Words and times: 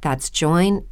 That's 0.00 0.30
joinmidi.com. 0.30 0.88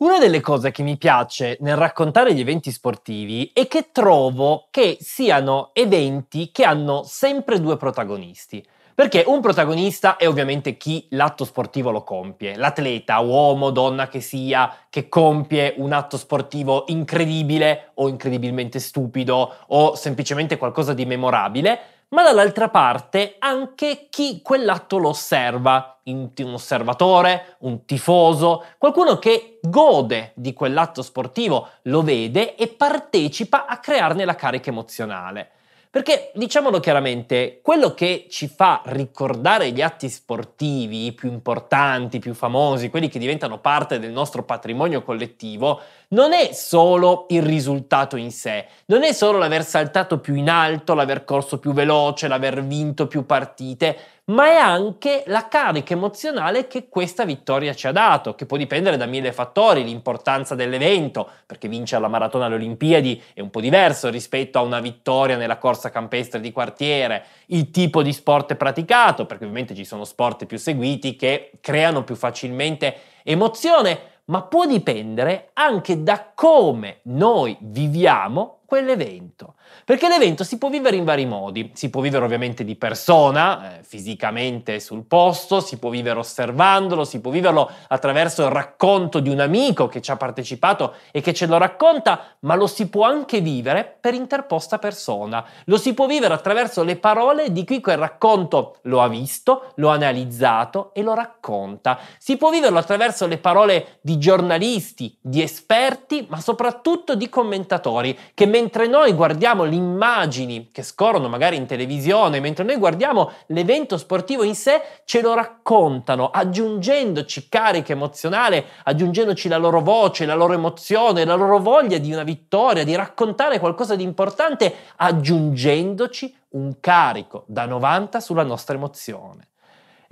Una 0.00 0.18
delle 0.18 0.40
cose 0.40 0.70
che 0.70 0.82
mi 0.82 0.96
piace 0.96 1.58
nel 1.60 1.76
raccontare 1.76 2.32
gli 2.32 2.40
eventi 2.40 2.70
sportivi 2.70 3.50
è 3.52 3.66
che 3.66 3.90
trovo 3.92 4.68
che 4.70 4.96
siano 4.98 5.70
eventi 5.74 6.50
che 6.52 6.64
hanno 6.64 7.02
sempre 7.02 7.60
due 7.60 7.76
protagonisti. 7.76 8.66
Perché 8.94 9.24
un 9.26 9.40
protagonista 9.40 10.16
è 10.16 10.28
ovviamente 10.28 10.76
chi 10.76 11.06
l'atto 11.10 11.44
sportivo 11.44 11.90
lo 11.90 12.02
compie, 12.02 12.56
l'atleta, 12.56 13.18
uomo, 13.20 13.70
donna 13.70 14.08
che 14.08 14.20
sia, 14.20 14.74
che 14.88 15.08
compie 15.08 15.74
un 15.76 15.92
atto 15.92 16.16
sportivo 16.16 16.84
incredibile 16.88 17.92
o 17.94 18.08
incredibilmente 18.08 18.78
stupido 18.78 19.54
o 19.68 19.94
semplicemente 19.94 20.56
qualcosa 20.56 20.92
di 20.92 21.06
memorabile, 21.06 21.78
ma 22.10 22.22
dall'altra 22.22 22.68
parte 22.68 23.36
anche 23.38 24.06
chi 24.10 24.40
quell'atto 24.42 24.98
lo 24.98 25.08
osserva, 25.08 26.00
un 26.04 26.30
osservatore, 26.52 27.56
un 27.60 27.84
tifoso, 27.84 28.64
qualcuno 28.78 29.18
che 29.18 29.58
gode 29.62 30.32
di 30.34 30.52
quell'atto 30.52 31.02
sportivo, 31.02 31.68
lo 31.82 32.02
vede 32.02 32.56
e 32.56 32.68
partecipa 32.68 33.66
a 33.66 33.78
crearne 33.78 34.24
la 34.24 34.34
carica 34.34 34.70
emozionale. 34.70 35.50
Perché 35.92 36.30
diciamolo 36.36 36.78
chiaramente, 36.78 37.58
quello 37.64 37.94
che 37.94 38.26
ci 38.30 38.46
fa 38.46 38.80
ricordare 38.84 39.72
gli 39.72 39.82
atti 39.82 40.08
sportivi 40.08 41.10
più 41.10 41.32
importanti, 41.32 42.20
più 42.20 42.32
famosi, 42.32 42.90
quelli 42.90 43.08
che 43.08 43.18
diventano 43.18 43.58
parte 43.58 43.98
del 43.98 44.12
nostro 44.12 44.44
patrimonio 44.44 45.02
collettivo, 45.02 45.80
non 46.10 46.32
è 46.32 46.52
solo 46.52 47.26
il 47.30 47.42
risultato 47.42 48.14
in 48.14 48.30
sé, 48.30 48.66
non 48.86 49.02
è 49.02 49.12
solo 49.12 49.38
l'aver 49.38 49.64
saltato 49.64 50.20
più 50.20 50.36
in 50.36 50.48
alto, 50.48 50.94
l'aver 50.94 51.24
corso 51.24 51.58
più 51.58 51.72
veloce, 51.72 52.28
l'aver 52.28 52.64
vinto 52.64 53.08
più 53.08 53.26
partite, 53.26 53.96
ma 54.30 54.46
è 54.46 54.56
anche 54.56 55.24
la 55.26 55.48
carica 55.48 55.94
emozionale 55.94 56.66
che 56.66 56.88
questa 56.88 57.24
vittoria 57.24 57.74
ci 57.74 57.86
ha 57.86 57.92
dato, 57.92 58.34
che 58.34 58.46
può 58.46 58.56
dipendere 58.56 58.96
da 58.96 59.06
mille 59.06 59.32
fattori, 59.32 59.84
l'importanza 59.84 60.54
dell'evento, 60.54 61.28
perché 61.46 61.68
vincere 61.68 62.00
la 62.00 62.08
maratona 62.08 62.46
alle 62.46 62.54
Olimpiadi 62.54 63.20
è 63.34 63.40
un 63.40 63.50
po' 63.50 63.60
diverso 63.60 64.08
rispetto 64.08 64.58
a 64.58 64.62
una 64.62 64.80
vittoria 64.80 65.36
nella 65.36 65.58
corsa 65.58 65.90
campestre 65.90 66.40
di 66.40 66.52
quartiere, 66.52 67.24
il 67.46 67.70
tipo 67.70 68.02
di 68.02 68.12
sport 68.12 68.54
praticato, 68.54 69.26
perché 69.26 69.44
ovviamente 69.44 69.74
ci 69.74 69.84
sono 69.84 70.04
sport 70.04 70.46
più 70.46 70.58
seguiti 70.58 71.16
che 71.16 71.52
creano 71.60 72.04
più 72.04 72.14
facilmente 72.14 72.96
emozione, 73.24 73.98
ma 74.26 74.42
può 74.42 74.64
dipendere 74.64 75.50
anche 75.54 76.04
da 76.04 76.30
come 76.34 77.00
noi 77.04 77.56
viviamo 77.60 78.60
quell'evento. 78.64 79.54
Perché 79.84 80.08
l'evento 80.08 80.44
si 80.44 80.58
può 80.58 80.68
vivere 80.68 80.96
in 80.96 81.04
vari 81.04 81.26
modi, 81.26 81.70
si 81.74 81.90
può 81.90 82.00
vivere 82.00 82.24
ovviamente 82.24 82.64
di 82.64 82.76
persona, 82.76 83.78
eh, 83.78 83.82
fisicamente 83.82 84.78
sul 84.80 85.04
posto, 85.04 85.60
si 85.60 85.78
può 85.78 85.90
vivere 85.90 86.18
osservandolo, 86.18 87.04
si 87.04 87.20
può 87.20 87.30
viverlo 87.30 87.70
attraverso 87.88 88.44
il 88.44 88.50
racconto 88.50 89.20
di 89.20 89.30
un 89.30 89.40
amico 89.40 89.88
che 89.88 90.00
ci 90.00 90.10
ha 90.10 90.16
partecipato 90.16 90.94
e 91.10 91.20
che 91.20 91.34
ce 91.34 91.46
lo 91.46 91.58
racconta, 91.58 92.36
ma 92.40 92.54
lo 92.54 92.66
si 92.66 92.88
può 92.88 93.04
anche 93.04 93.40
vivere 93.40 93.96
per 94.00 94.14
interposta 94.14 94.78
persona, 94.78 95.44
lo 95.64 95.76
si 95.76 95.94
può 95.94 96.06
vivere 96.06 96.34
attraverso 96.34 96.82
le 96.82 96.96
parole 96.96 97.52
di 97.52 97.64
chi 97.64 97.80
quel 97.80 97.98
racconto 97.98 98.76
lo 98.82 99.02
ha 99.02 99.08
visto, 99.08 99.72
lo 99.76 99.90
ha 99.90 99.94
analizzato 99.94 100.92
e 100.94 101.02
lo 101.02 101.14
racconta, 101.14 101.98
si 102.18 102.36
può 102.36 102.50
viverlo 102.50 102.78
attraverso 102.78 103.26
le 103.26 103.38
parole 103.38 103.98
di 104.00 104.18
giornalisti, 104.18 105.16
di 105.20 105.42
esperti, 105.42 106.26
ma 106.28 106.40
soprattutto 106.40 107.14
di 107.14 107.28
commentatori 107.28 108.16
che 108.34 108.46
mentre 108.46 108.86
noi 108.86 109.12
guardiamo 109.12 109.59
l'immagine 109.64 109.98
immagini 110.30 110.70
che 110.72 110.82
scorrono 110.82 111.28
magari 111.28 111.56
in 111.56 111.66
televisione, 111.66 112.40
mentre 112.40 112.64
noi 112.64 112.76
guardiamo 112.76 113.32
l'evento 113.46 113.98
sportivo 113.98 114.42
in 114.42 114.54
sé, 114.54 114.80
ce 115.04 115.20
lo 115.20 115.34
raccontano, 115.34 116.30
aggiungendoci 116.30 117.48
carica 117.48 117.92
emozionale, 117.92 118.64
aggiungendoci 118.84 119.48
la 119.48 119.58
loro 119.58 119.80
voce, 119.80 120.24
la 120.24 120.34
loro 120.34 120.54
emozione, 120.54 121.24
la 121.24 121.34
loro 121.34 121.58
voglia 121.58 121.98
di 121.98 122.12
una 122.12 122.22
vittoria, 122.22 122.84
di 122.84 122.94
raccontare 122.94 123.58
qualcosa 123.58 123.94
di 123.94 124.02
importante, 124.02 124.74
aggiungendoci 124.96 126.34
un 126.50 126.80
carico 126.80 127.44
da 127.46 127.66
90 127.66 128.20
sulla 128.20 128.42
nostra 128.42 128.74
emozione. 128.74 129.49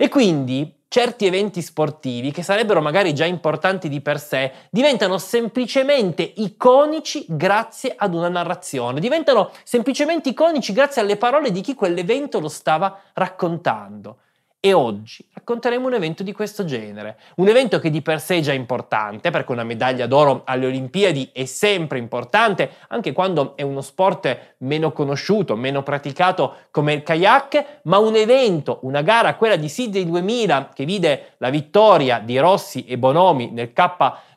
E 0.01 0.07
quindi 0.07 0.83
certi 0.87 1.25
eventi 1.25 1.61
sportivi, 1.61 2.31
che 2.31 2.41
sarebbero 2.41 2.79
magari 2.79 3.13
già 3.13 3.25
importanti 3.25 3.89
di 3.89 3.99
per 3.99 4.17
sé, 4.17 4.49
diventano 4.69 5.17
semplicemente 5.17 6.21
iconici 6.37 7.25
grazie 7.27 7.95
ad 7.97 8.13
una 8.13 8.29
narrazione, 8.29 9.01
diventano 9.01 9.51
semplicemente 9.65 10.29
iconici 10.29 10.71
grazie 10.71 11.01
alle 11.01 11.17
parole 11.17 11.51
di 11.51 11.59
chi 11.59 11.73
quell'evento 11.75 12.39
lo 12.39 12.47
stava 12.47 12.97
raccontando. 13.11 14.19
E 14.61 14.73
oggi 14.73 15.25
racconteremo 15.31 15.87
un 15.87 15.93
evento 15.93 16.21
di 16.21 16.33
questo 16.33 16.65
genere, 16.65 17.17
un 17.35 17.47
evento 17.47 17.79
che 17.79 17.89
di 17.89 18.01
per 18.01 18.19
sé 18.19 18.39
è 18.39 18.41
già 18.41 18.51
importante, 18.51 19.29
perché 19.29 19.53
una 19.53 19.63
medaglia 19.63 20.05
d'oro 20.05 20.41
alle 20.43 20.65
Olimpiadi 20.65 21.29
è 21.31 21.45
sempre 21.45 21.97
importante, 21.97 22.71
anche 22.89 23.13
quando 23.13 23.55
è 23.55 23.61
uno 23.61 23.79
sport 23.79 24.55
meno 24.57 24.91
conosciuto, 24.91 25.55
meno 25.55 25.81
praticato 25.81 26.55
come 26.71 26.91
il 26.91 27.03
kayak, 27.03 27.79
ma 27.83 27.99
un 27.99 28.17
evento, 28.17 28.79
una 28.81 29.01
gara, 29.01 29.35
quella 29.35 29.55
di 29.55 29.69
Sydney 29.69 30.05
2000, 30.05 30.71
che 30.75 30.83
vide 30.83 31.35
la 31.37 31.49
vittoria 31.49 32.19
di 32.19 32.37
Rossi 32.37 32.83
e 32.83 32.97
Bonomi 32.97 33.51
nel 33.51 33.71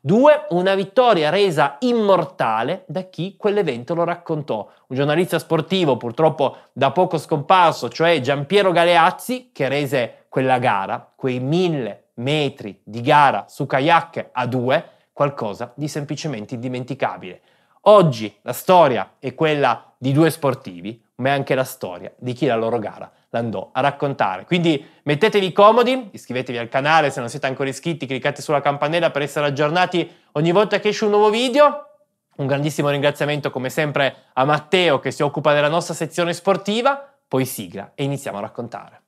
K2, 0.05 0.47
una 0.49 0.75
vittoria 0.75 1.31
resa 1.31 1.77
immortale 1.81 2.85
da 2.89 3.03
chi 3.03 3.37
quell'evento 3.37 3.95
lo 3.95 4.03
raccontò. 4.03 4.69
Un 4.89 4.97
giornalista 4.97 5.39
sportivo 5.39 5.97
purtroppo 5.97 6.57
da 6.73 6.91
poco 6.91 7.19
scomparso, 7.19 7.89
cioè 7.89 8.21
Giampiero 8.21 8.73
Galeazzi, 8.73 9.51
che 9.53 9.69
rese 9.69 10.25
quella 10.29 10.59
gara, 10.59 11.13
quei 11.15 11.39
mille 11.39 12.09
metri 12.15 12.81
di 12.83 13.01
gara 13.01 13.45
su 13.49 13.65
kayak 13.67 14.31
a 14.33 14.47
due, 14.47 14.91
qualcosa 15.13 15.73
di 15.77 15.87
semplicemente 15.87 16.55
indimenticabile. 16.55 17.41
Oggi 17.83 18.37
la 18.43 18.53
storia 18.53 19.15
è 19.21 19.34
quella 19.34 19.95
di 19.97 20.13
due 20.13 20.31
sportivi, 20.31 21.01
ma 21.17 21.29
è 21.29 21.33
anche 21.33 21.55
la 21.55 21.65
storia 21.65 22.13
di 22.17 22.33
chi 22.33 22.47
la 22.47 22.57
loro 22.57 22.79
gara 22.79 23.11
l'andò 23.32 23.70
a 23.72 23.81
raccontare. 23.81 24.44
Quindi 24.44 24.84
mettetevi 25.03 25.53
comodi, 25.53 26.10
iscrivetevi 26.12 26.59
al 26.59 26.69
canale 26.69 27.10
se 27.10 27.20
non 27.20 27.28
siete 27.28 27.47
ancora 27.47 27.69
iscritti, 27.69 28.06
cliccate 28.06 28.43
sulla 28.43 28.60
campanella 28.60 29.10
per 29.10 29.22
essere 29.22 29.47
aggiornati 29.47 30.10
ogni 30.32 30.53
volta 30.53 30.78
che 30.81 30.88
esce 30.88 31.04
un 31.04 31.10
nuovo 31.10 31.30
video. 31.30 31.89
Un 32.36 32.47
grandissimo 32.47 32.89
ringraziamento 32.89 33.51
come 33.51 33.68
sempre 33.68 34.15
a 34.33 34.45
Matteo 34.45 35.01
che 35.01 35.10
si 35.10 35.22
occupa 35.22 35.53
della 35.53 35.68
nostra 35.68 35.95
sezione 35.95 36.33
sportiva, 36.33 37.12
poi 37.28 37.45
sigla 37.45 37.92
e 37.95 38.04
iniziamo 38.04 38.39
a 38.39 38.41
raccontare. 38.41 39.02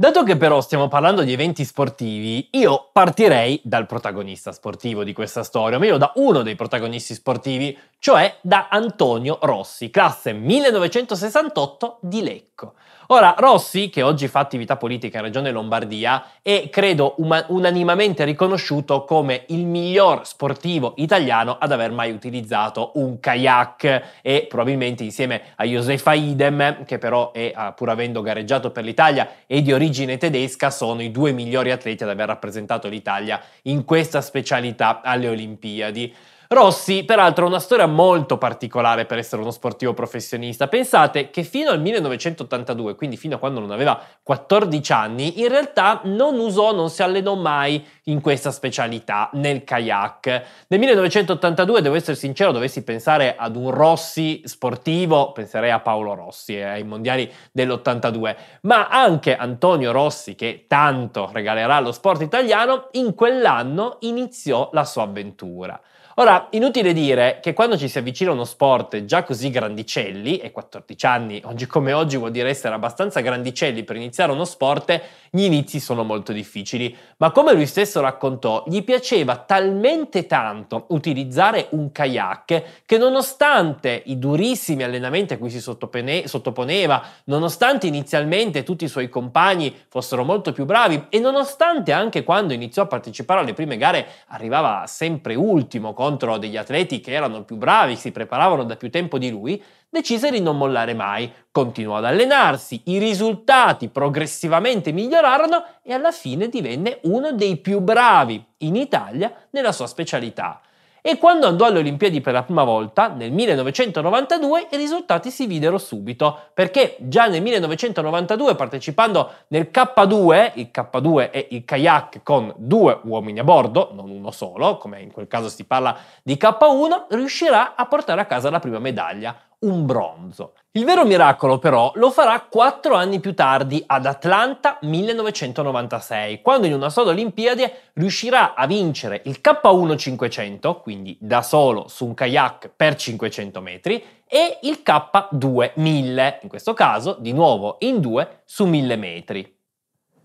Dato 0.00 0.22
che 0.22 0.36
però 0.36 0.60
stiamo 0.60 0.86
parlando 0.86 1.24
di 1.24 1.32
eventi 1.32 1.64
sportivi, 1.64 2.50
io 2.52 2.88
partirei 2.92 3.60
dal 3.64 3.86
protagonista 3.86 4.52
sportivo 4.52 5.02
di 5.02 5.12
questa 5.12 5.42
storia, 5.42 5.76
o 5.76 5.80
meglio 5.80 5.96
da 5.96 6.12
uno 6.14 6.42
dei 6.42 6.54
protagonisti 6.54 7.14
sportivi, 7.14 7.76
cioè 7.98 8.36
da 8.40 8.68
Antonio 8.70 9.38
Rossi, 9.42 9.90
classe 9.90 10.32
1968 10.32 11.98
di 12.02 12.22
Lecco. 12.22 12.74
Ora, 13.10 13.34
Rossi, 13.38 13.88
che 13.88 14.02
oggi 14.02 14.28
fa 14.28 14.38
attività 14.38 14.76
politica 14.76 15.16
in 15.18 15.24
Regione 15.24 15.50
Lombardia, 15.50 16.24
è 16.42 16.68
credo 16.70 17.14
uma- 17.16 17.42
unanimamente 17.48 18.22
riconosciuto 18.24 19.04
come 19.04 19.44
il 19.46 19.64
miglior 19.64 20.26
sportivo 20.26 20.92
italiano 20.98 21.56
ad 21.58 21.72
aver 21.72 21.90
mai 21.90 22.12
utilizzato 22.12 22.92
un 22.96 23.18
kayak 23.18 24.18
e 24.20 24.46
probabilmente 24.46 25.04
insieme 25.04 25.40
a 25.56 25.64
Josefa 25.64 26.12
Idem, 26.12 26.84
che 26.84 26.98
però 26.98 27.32
è, 27.32 27.72
pur 27.74 27.88
avendo 27.88 28.20
gareggiato 28.20 28.70
per 28.70 28.84
l'Italia, 28.84 29.28
è 29.46 29.60
di 29.62 29.72
origine 29.72 29.87
origine 29.88 30.18
tedesca 30.18 30.70
sono 30.70 31.00
i 31.00 31.10
due 31.10 31.32
migliori 31.32 31.70
atleti 31.70 32.02
ad 32.02 32.10
aver 32.10 32.26
rappresentato 32.26 32.88
l'Italia 32.88 33.40
in 33.62 33.84
questa 33.84 34.20
specialità 34.20 35.00
alle 35.00 35.28
Olimpiadi. 35.28 36.14
Rossi, 36.50 37.04
peraltro, 37.04 37.44
ha 37.44 37.48
una 37.48 37.60
storia 37.60 37.84
molto 37.84 38.38
particolare 38.38 39.04
per 39.04 39.18
essere 39.18 39.42
uno 39.42 39.50
sportivo 39.50 39.92
professionista. 39.92 40.66
Pensate 40.66 41.28
che 41.28 41.42
fino 41.42 41.68
al 41.68 41.78
1982, 41.78 42.94
quindi 42.94 43.18
fino 43.18 43.36
a 43.36 43.38
quando 43.38 43.60
non 43.60 43.70
aveva 43.70 44.00
14 44.22 44.92
anni, 44.92 45.40
in 45.42 45.48
realtà 45.48 46.00
non 46.04 46.38
usò, 46.38 46.74
non 46.74 46.88
si 46.88 47.02
allenò 47.02 47.34
mai 47.34 47.86
in 48.04 48.22
questa 48.22 48.50
specialità, 48.50 49.28
nel 49.34 49.62
kayak. 49.62 50.26
Nel 50.68 50.78
1982, 50.78 51.82
devo 51.82 51.96
essere 51.96 52.16
sincero, 52.16 52.50
dovessi 52.50 52.82
pensare 52.82 53.36
ad 53.36 53.54
un 53.54 53.70
Rossi 53.70 54.40
sportivo, 54.46 55.32
penserei 55.32 55.70
a 55.70 55.80
Paolo 55.80 56.14
Rossi 56.14 56.56
eh, 56.56 56.62
ai 56.62 56.82
mondiali 56.82 57.30
dell'82, 57.52 58.36
ma 58.62 58.88
anche 58.88 59.36
Antonio 59.36 59.92
Rossi, 59.92 60.34
che 60.34 60.64
tanto 60.66 61.28
regalerà 61.30 61.76
allo 61.76 61.92
sport 61.92 62.22
italiano, 62.22 62.88
in 62.92 63.14
quell'anno 63.14 63.98
iniziò 64.00 64.70
la 64.72 64.86
sua 64.86 65.02
avventura. 65.02 65.78
Ora, 66.20 66.48
inutile 66.50 66.92
dire 66.92 67.38
che 67.40 67.52
quando 67.52 67.78
ci 67.78 67.86
si 67.86 67.96
avvicina 67.96 68.30
a 68.30 68.32
uno 68.32 68.44
sport 68.44 69.04
già 69.04 69.22
così 69.22 69.50
grandicelli, 69.50 70.38
e 70.38 70.50
14 70.50 71.06
anni 71.06 71.40
oggi 71.44 71.68
come 71.68 71.92
oggi 71.92 72.16
vuol 72.16 72.32
dire 72.32 72.48
essere 72.48 72.74
abbastanza 72.74 73.20
grandicelli 73.20 73.84
per 73.84 73.94
iniziare 73.94 74.32
uno 74.32 74.44
sport, 74.44 75.00
gli 75.30 75.44
inizi 75.44 75.78
sono 75.78 76.02
molto 76.02 76.32
difficili. 76.32 76.96
Ma 77.18 77.30
come 77.30 77.52
lui 77.52 77.66
stesso 77.66 78.00
raccontò, 78.00 78.64
gli 78.66 78.82
piaceva 78.82 79.36
talmente 79.36 80.26
tanto 80.26 80.86
utilizzare 80.88 81.68
un 81.70 81.92
kayak 81.92 82.62
che 82.84 82.98
nonostante 82.98 84.02
i 84.06 84.18
durissimi 84.18 84.82
allenamenti 84.82 85.34
a 85.34 85.38
cui 85.38 85.50
si 85.50 85.60
sottopone- 85.60 86.26
sottoponeva, 86.26 87.00
nonostante 87.26 87.86
inizialmente 87.86 88.64
tutti 88.64 88.82
i 88.82 88.88
suoi 88.88 89.08
compagni 89.08 89.72
fossero 89.86 90.24
molto 90.24 90.50
più 90.50 90.64
bravi 90.64 91.06
e 91.10 91.20
nonostante 91.20 91.92
anche 91.92 92.24
quando 92.24 92.52
iniziò 92.52 92.82
a 92.82 92.86
partecipare 92.86 93.42
alle 93.42 93.54
prime 93.54 93.76
gare 93.76 94.04
arrivava 94.26 94.82
sempre 94.88 95.36
ultimo, 95.36 95.92
contro 96.08 96.38
degli 96.38 96.56
atleti 96.56 97.00
che 97.00 97.12
erano 97.12 97.44
più 97.44 97.56
bravi, 97.56 97.94
si 97.94 98.12
preparavano 98.12 98.64
da 98.64 98.76
più 98.76 98.88
tempo 98.88 99.18
di 99.18 99.28
lui, 99.28 99.62
decise 99.90 100.30
di 100.30 100.40
non 100.40 100.56
mollare 100.56 100.94
mai, 100.94 101.30
continuò 101.52 101.96
ad 101.96 102.06
allenarsi, 102.06 102.80
i 102.86 102.98
risultati 102.98 103.88
progressivamente 103.88 104.90
migliorarono 104.90 105.62
e 105.82 105.92
alla 105.92 106.10
fine 106.10 106.48
divenne 106.48 107.00
uno 107.02 107.32
dei 107.32 107.58
più 107.58 107.80
bravi 107.80 108.42
in 108.58 108.76
Italia 108.76 109.30
nella 109.50 109.72
sua 109.72 109.86
specialità. 109.86 110.62
E 111.08 111.16
quando 111.16 111.46
andò 111.46 111.64
alle 111.64 111.78
Olimpiadi 111.78 112.20
per 112.20 112.34
la 112.34 112.42
prima 112.42 112.64
volta, 112.64 113.08
nel 113.08 113.32
1992, 113.32 114.66
i 114.72 114.76
risultati 114.76 115.30
si 115.30 115.46
videro 115.46 115.78
subito, 115.78 116.38
perché 116.52 116.96
già 116.98 117.26
nel 117.28 117.40
1992, 117.40 118.54
partecipando 118.54 119.30
nel 119.46 119.70
K2, 119.72 120.50
il 120.56 120.68
K2 120.70 121.30
è 121.30 121.46
il 121.52 121.64
kayak 121.64 122.20
con 122.22 122.52
due 122.58 123.00
uomini 123.04 123.38
a 123.38 123.44
bordo, 123.44 123.88
non 123.94 124.10
uno 124.10 124.30
solo, 124.30 124.76
come 124.76 125.00
in 125.00 125.10
quel 125.10 125.28
caso 125.28 125.48
si 125.48 125.64
parla 125.64 125.96
di 126.22 126.34
K1, 126.34 127.06
riuscirà 127.08 127.74
a 127.74 127.86
portare 127.86 128.20
a 128.20 128.26
casa 128.26 128.50
la 128.50 128.60
prima 128.60 128.78
medaglia, 128.78 129.34
un 129.60 129.86
bronzo. 129.86 130.54
Il 130.72 130.84
vero 130.84 131.04
miracolo 131.04 131.58
però 131.58 131.90
lo 131.94 132.10
farà 132.10 132.40
quattro 132.48 132.94
anni 132.94 133.18
più 133.18 133.34
tardi 133.34 133.82
ad 133.86 134.06
Atlanta 134.06 134.78
1996, 134.82 136.40
quando 136.42 136.66
in 136.66 136.74
una 136.74 136.90
sola 136.90 137.10
Olimpiade 137.10 137.90
riuscirà 137.94 138.54
a 138.54 138.66
vincere 138.66 139.22
il 139.24 139.40
K1 139.42 139.96
500, 139.96 140.80
quindi 140.80 141.16
da 141.20 141.42
solo 141.42 141.88
su 141.88 142.06
un 142.06 142.14
kayak 142.14 142.70
per 142.76 142.94
500 142.94 143.60
metri, 143.60 144.04
e 144.26 144.58
il 144.62 144.82
K2 144.84 145.72
1000, 145.74 146.38
in 146.42 146.48
questo 146.48 146.74
caso 146.74 147.16
di 147.18 147.32
nuovo 147.32 147.76
in 147.80 148.00
due 148.00 148.42
su 148.44 148.66
1000 148.66 148.96
metri. 148.96 149.57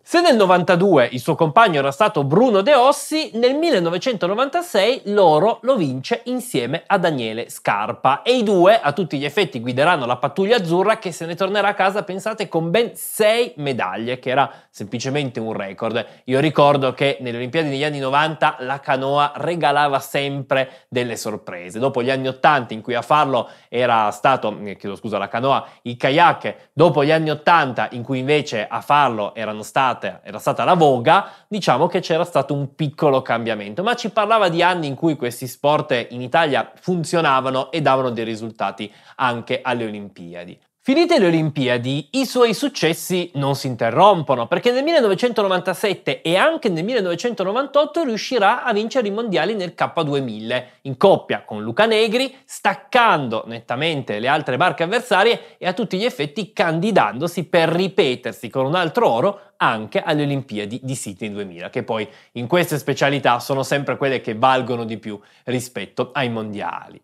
Se 0.06 0.20
nel 0.20 0.36
92 0.36 1.08
il 1.14 1.22
suo 1.22 1.34
compagno 1.34 1.80
era 1.80 1.90
stato 1.90 2.26
Bruno 2.26 2.60
De 2.60 2.76
Ossi, 2.76 3.32
nel 3.36 3.56
1996 3.56 5.04
l'oro 5.06 5.60
lo 5.62 5.78
vince 5.78 6.24
insieme 6.26 6.84
a 6.86 6.98
Daniele 6.98 7.50
Scarpa 7.50 8.22
e 8.22 8.36
i 8.36 8.44
due 8.44 8.82
a 8.82 8.92
tutti 8.92 9.18
gli 9.18 9.24
effetti 9.24 9.62
guideranno 9.62 10.06
la 10.06 10.18
pattuglia 10.18 10.58
azzurra 10.58 10.98
che 10.98 11.14
se 11.14 11.26
ne 11.26 11.36
tornerà 11.36 11.70
a 11.70 11.74
casa, 11.74 12.04
pensate, 12.04 12.50
con 12.50 12.70
ben 12.70 12.92
6 12.94 13.54
medaglie, 13.58 14.20
che 14.20 14.30
era 14.30 14.52
semplicemente 14.70 15.40
un 15.40 15.54
record. 15.54 16.06
Io 16.26 16.42
ricordo 16.42 16.94
che 16.94 17.18
nelle 17.22 17.38
Olimpiadi 17.38 17.70
degli 17.70 17.86
anni 17.86 18.00
90 18.00 18.58
la 18.60 18.82
canoa 18.82 19.32
regalava 19.38 20.00
sempre 20.00 20.86
delle 20.90 21.16
sorprese. 21.16 21.80
Dopo 21.80 22.04
gli 22.04 22.12
anni 22.12 22.28
80 22.28 22.74
in 22.74 22.82
cui 22.82 22.94
a 22.94 23.02
farlo 23.02 23.50
era 23.70 24.12
stato, 24.12 24.56
eh, 24.66 24.76
chiedo 24.76 24.98
scusa, 24.98 25.18
la 25.18 25.30
canoa, 25.30 25.66
il 25.84 25.96
kayak, 25.96 26.72
dopo 26.74 27.06
gli 27.06 27.12
anni 27.12 27.32
80 27.32 27.88
in 27.92 28.04
cui 28.04 28.20
invece 28.20 28.68
a 28.68 28.82
farlo 28.82 29.34
erano 29.34 29.64
stati 29.64 29.92
stata, 29.94 30.22
era 30.24 30.40
stata 30.40 30.64
la 30.64 30.74
voga, 30.74 31.30
diciamo 31.48 31.88
che 31.88 32.00
c'era 32.00 32.24
stato 32.24 32.54
un 32.54 32.76
piccolo 32.76 33.22
cambiamento, 33.22 33.84
ma 33.84 33.96
ci 33.96 34.10
parlava 34.10 34.50
di 34.50 34.62
anni 34.62 34.88
in 34.88 34.96
cui 34.96 35.16
questi 35.16 35.48
sport 35.48 36.08
in 36.10 36.22
Italia 36.22 36.72
funzionavano 36.76 37.72
e 37.72 37.82
davano 37.82 38.10
dei 38.10 38.26
risultati 38.26 38.92
anche 39.16 39.62
alle 39.62 39.86
Olimpiadi. 39.86 40.60
Finite 40.86 41.18
le 41.18 41.28
Olimpiadi, 41.28 42.10
i 42.12 42.26
suoi 42.26 42.54
successi 42.54 43.32
non 43.36 43.56
si 43.56 43.68
interrompono 43.68 44.48
perché 44.48 44.70
nel 44.70 44.84
1997 44.84 46.22
e 46.22 46.36
anche 46.36 46.68
nel 46.68 46.84
1998 46.84 48.04
riuscirà 48.04 48.66
a 48.66 48.74
vincere 48.74 49.08
i 49.08 49.12
mondiali 49.12 49.56
nel 49.56 49.76
K2000 49.78 50.64
in 50.82 50.98
coppia 50.98 51.44
con 51.46 51.64
Luca 51.64 51.86
Negri, 51.86 52.36
staccando 52.44 53.46
nettamente 53.48 54.20
le 54.20 54.28
altre 54.28 54.58
barche 54.58 54.84
avversarie 54.84 55.56
e 55.58 55.68
a 55.68 55.72
tutti 55.72 55.98
gli 55.98 56.04
effetti 56.04 56.52
candidandosi 56.52 57.46
per 57.46 57.70
ripetersi 57.70 58.50
con 58.50 58.66
un 58.66 58.76
altro 58.76 59.10
oro 59.10 59.40
anche 59.56 60.02
alle 60.02 60.24
Olimpiadi 60.24 60.82
di 60.84 60.96
Sydney 60.96 61.32
2000, 61.32 61.70
che 61.70 61.84
poi 61.84 62.06
in 62.34 62.46
queste 62.46 62.78
specialità 62.78 63.40
sono 63.40 63.64
sempre 63.64 63.96
quelle 63.96 64.20
che 64.20 64.36
valgono 64.36 64.84
di 64.84 64.98
più 64.98 65.18
rispetto 65.46 66.10
ai 66.12 66.28
mondiali. 66.28 67.02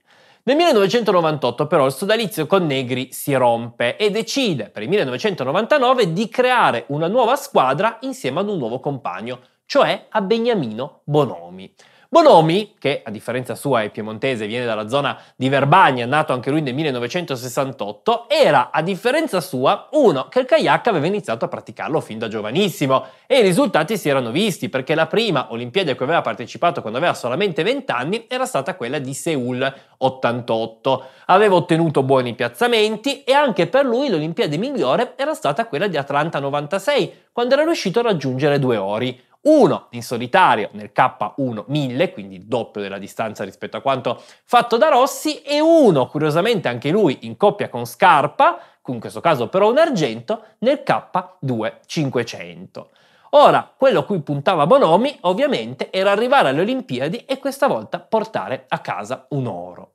Nel 0.49 0.57
1998 0.57 1.67
però 1.67 1.85
il 1.85 1.91
sodalizio 1.91 2.47
con 2.47 2.65
Negri 2.65 3.09
si 3.11 3.35
rompe 3.35 3.97
e 3.97 4.09
decide 4.09 4.71
per 4.71 4.81
il 4.81 4.89
1999 4.89 6.11
di 6.11 6.27
creare 6.27 6.85
una 6.87 7.07
nuova 7.07 7.35
squadra 7.35 7.99
insieme 8.01 8.39
ad 8.39 8.49
un 8.49 8.57
nuovo 8.57 8.79
compagno, 8.79 9.41
cioè 9.67 10.07
a 10.09 10.21
Beniamino 10.21 11.01
Bonomi. 11.03 11.71
Bonomi, 12.11 12.73
che 12.79 13.03
a 13.05 13.11
differenza 13.11 13.53
sua 13.53 13.83
è 13.83 13.91
piemontese, 13.91 14.47
viene 14.47 14.65
dalla 14.65 14.87
zona 14.87 15.15
di 15.35 15.47
Verbania, 15.47 16.07
nato 16.07 16.33
anche 16.33 16.49
lui 16.49 16.63
nel 16.63 16.73
1968, 16.73 18.25
era 18.27 18.71
a 18.71 18.81
differenza 18.81 19.39
sua 19.39 19.89
uno 19.91 20.27
che 20.27 20.39
il 20.39 20.47
kayak 20.47 20.87
aveva 20.87 21.05
iniziato 21.05 21.45
a 21.45 21.47
praticarlo 21.47 22.01
fin 22.01 22.17
da 22.17 22.27
giovanissimo 22.27 23.05
e 23.27 23.37
i 23.37 23.41
risultati 23.43 23.95
si 23.95 24.09
erano 24.09 24.31
visti 24.31 24.69
perché 24.69 24.95
la 24.95 25.05
prima 25.05 25.51
Olimpiade 25.51 25.91
a 25.91 25.95
cui 25.95 26.05
aveva 26.05 26.23
partecipato 26.23 26.81
quando 26.81 26.97
aveva 26.97 27.13
solamente 27.13 27.61
20 27.61 27.91
anni 27.91 28.25
era 28.27 28.47
stata 28.47 28.73
quella 28.73 28.97
di 28.97 29.13
Seoul 29.13 29.71
88. 29.97 31.03
Aveva 31.27 31.53
ottenuto 31.53 32.01
buoni 32.01 32.33
piazzamenti 32.33 33.23
e 33.23 33.33
anche 33.33 33.67
per 33.67 33.85
lui 33.85 34.09
l'Olimpiade 34.09 34.57
migliore 34.57 35.13
era 35.15 35.35
stata 35.35 35.67
quella 35.67 35.85
di 35.85 35.95
Atlanta 35.97 36.39
96, 36.39 37.25
quando 37.31 37.53
era 37.53 37.63
riuscito 37.63 37.99
a 37.99 38.01
raggiungere 38.01 38.57
due 38.57 38.77
ori 38.77 39.27
uno 39.41 39.87
in 39.91 40.03
solitario 40.03 40.69
nel 40.73 40.91
K1 40.93 41.63
1000, 41.67 42.11
quindi 42.11 42.35
il 42.35 42.45
doppio 42.45 42.81
della 42.81 42.97
distanza 42.97 43.43
rispetto 43.43 43.77
a 43.77 43.81
quanto 43.81 44.21
fatto 44.43 44.77
da 44.77 44.89
Rossi, 44.89 45.41
e 45.41 45.59
uno, 45.59 46.07
curiosamente 46.07 46.67
anche 46.67 46.89
lui, 46.89 47.19
in 47.21 47.37
coppia 47.37 47.69
con 47.69 47.85
Scarpa, 47.85 48.59
in 48.87 48.99
questo 48.99 49.21
caso 49.21 49.49
però 49.49 49.69
un 49.69 49.77
argento, 49.77 50.43
nel 50.59 50.83
K2 50.85 51.73
500. 51.85 52.89
Ora, 53.31 53.71
quello 53.77 53.99
a 53.99 54.05
cui 54.05 54.21
puntava 54.21 54.65
Bonomi, 54.65 55.15
ovviamente, 55.21 55.91
era 55.91 56.11
arrivare 56.11 56.49
alle 56.49 56.61
Olimpiadi 56.61 57.25
e 57.25 57.37
questa 57.37 57.67
volta 57.67 57.99
portare 57.99 58.65
a 58.67 58.79
casa 58.79 59.27
un 59.29 59.45
oro. 59.45 59.91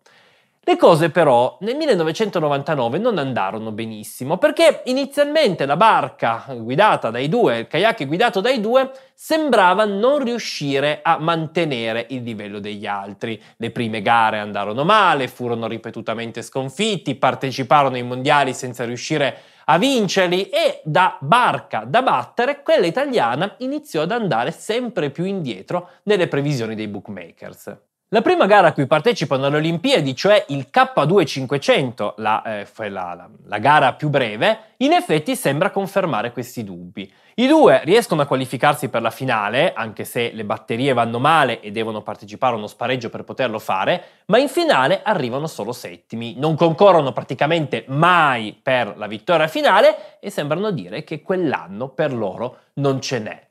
Le 0.67 0.79
cose 0.79 1.11
però 1.11 1.59
nel 1.61 1.77
1999 1.77 2.97
non 2.97 3.19
andarono 3.19 3.71
benissimo 3.71 4.39
perché 4.39 4.81
inizialmente 4.85 5.67
la 5.67 5.77
barca 5.77 6.47
guidata 6.57 7.11
dai 7.11 7.29
due, 7.29 7.59
il 7.59 7.67
kayak 7.67 8.07
guidato 8.07 8.41
dai 8.41 8.63
due, 8.63 8.91
sembrava 9.13 9.85
non 9.85 10.25
riuscire 10.25 11.01
a 11.03 11.19
mantenere 11.19 12.07
il 12.09 12.23
livello 12.23 12.61
degli 12.61 12.87
altri. 12.87 13.39
Le 13.59 13.73
prime 13.73 14.01
gare 14.01 14.39
andarono 14.39 14.85
male, 14.85 15.29
furono 15.29 15.67
ripetutamente 15.67 16.41
sconfitti, 16.41 17.15
parteciparono 17.15 17.97
ai 17.97 18.03
mondiali 18.03 18.55
senza 18.55 18.87
riuscire 18.87 19.37
a 19.67 19.77
vincerli 19.77 20.49
e 20.49 20.81
da 20.83 21.19
barca 21.21 21.85
da 21.87 22.01
battere 22.03 22.63
quella 22.63 22.87
italiana 22.87 23.55
iniziò 23.59 24.01
ad 24.01 24.13
andare 24.13 24.51
sempre 24.51 25.11
più 25.11 25.25
indietro 25.25 25.91
nelle 26.05 26.27
previsioni 26.27 26.75
dei 26.75 26.89
bookmakers. 26.89 27.77
La 28.15 28.23
prima 28.23 28.47
gara 28.47 28.69
a 28.69 28.73
cui 28.73 28.87
partecipano 28.87 29.47
alle 29.47 29.57
Olimpiadi, 29.57 30.15
cioè 30.15 30.45
il 30.51 30.69
K2500, 30.73 32.13
la, 32.19 32.63
eh, 32.63 32.89
la, 32.89 33.29
la, 33.47 33.59
gara 33.59 33.95
più 33.95 34.09
breve, 34.09 34.75
in 34.77 34.93
effetti 34.93 35.35
sembra 35.35 35.73
confermare 35.73 36.31
questi 36.31 36.63
dubbi. 36.63 37.13
I 37.35 37.49
due 37.49 37.81
riescono 37.83 38.23
a 38.23 38.27
qualificarsi 38.27 38.89
per 38.89 39.03
la 39.03 39.11
finale, 39.11 39.73
anche 39.73 40.05
se 40.05 40.31
le 40.33 40.45
batterie 40.45 40.93
vanno 40.93 41.19
male 41.19 41.59
e 41.59 41.73
devono 41.73 42.03
partecipare 42.03 42.55
a 42.55 42.59
uno 42.59 42.69
spareggio 42.69 43.11
per 43.11 43.25
poterlo 43.25 43.59
fare, 43.59 44.05
ma 44.27 44.39
in 44.39 44.47
finale 44.47 45.01
arrivano 45.03 45.49
solo 45.49 45.73
settimi, 45.73 46.39
non 46.39 46.55
concorrono 46.55 47.13
praticamente 47.13 47.83
mai 47.89 48.57
per 48.63 48.97
la 48.97 49.09
vittoria 49.09 49.49
finale 49.49 50.21
e 50.21 50.31
sembrano 50.31 50.71
dire 50.71 51.03
che 51.03 51.21
quell'anno 51.21 51.89
per 51.89 52.15
loro 52.15 52.59
non 52.75 53.01
ce 53.01 53.19
n'è. 53.19 53.44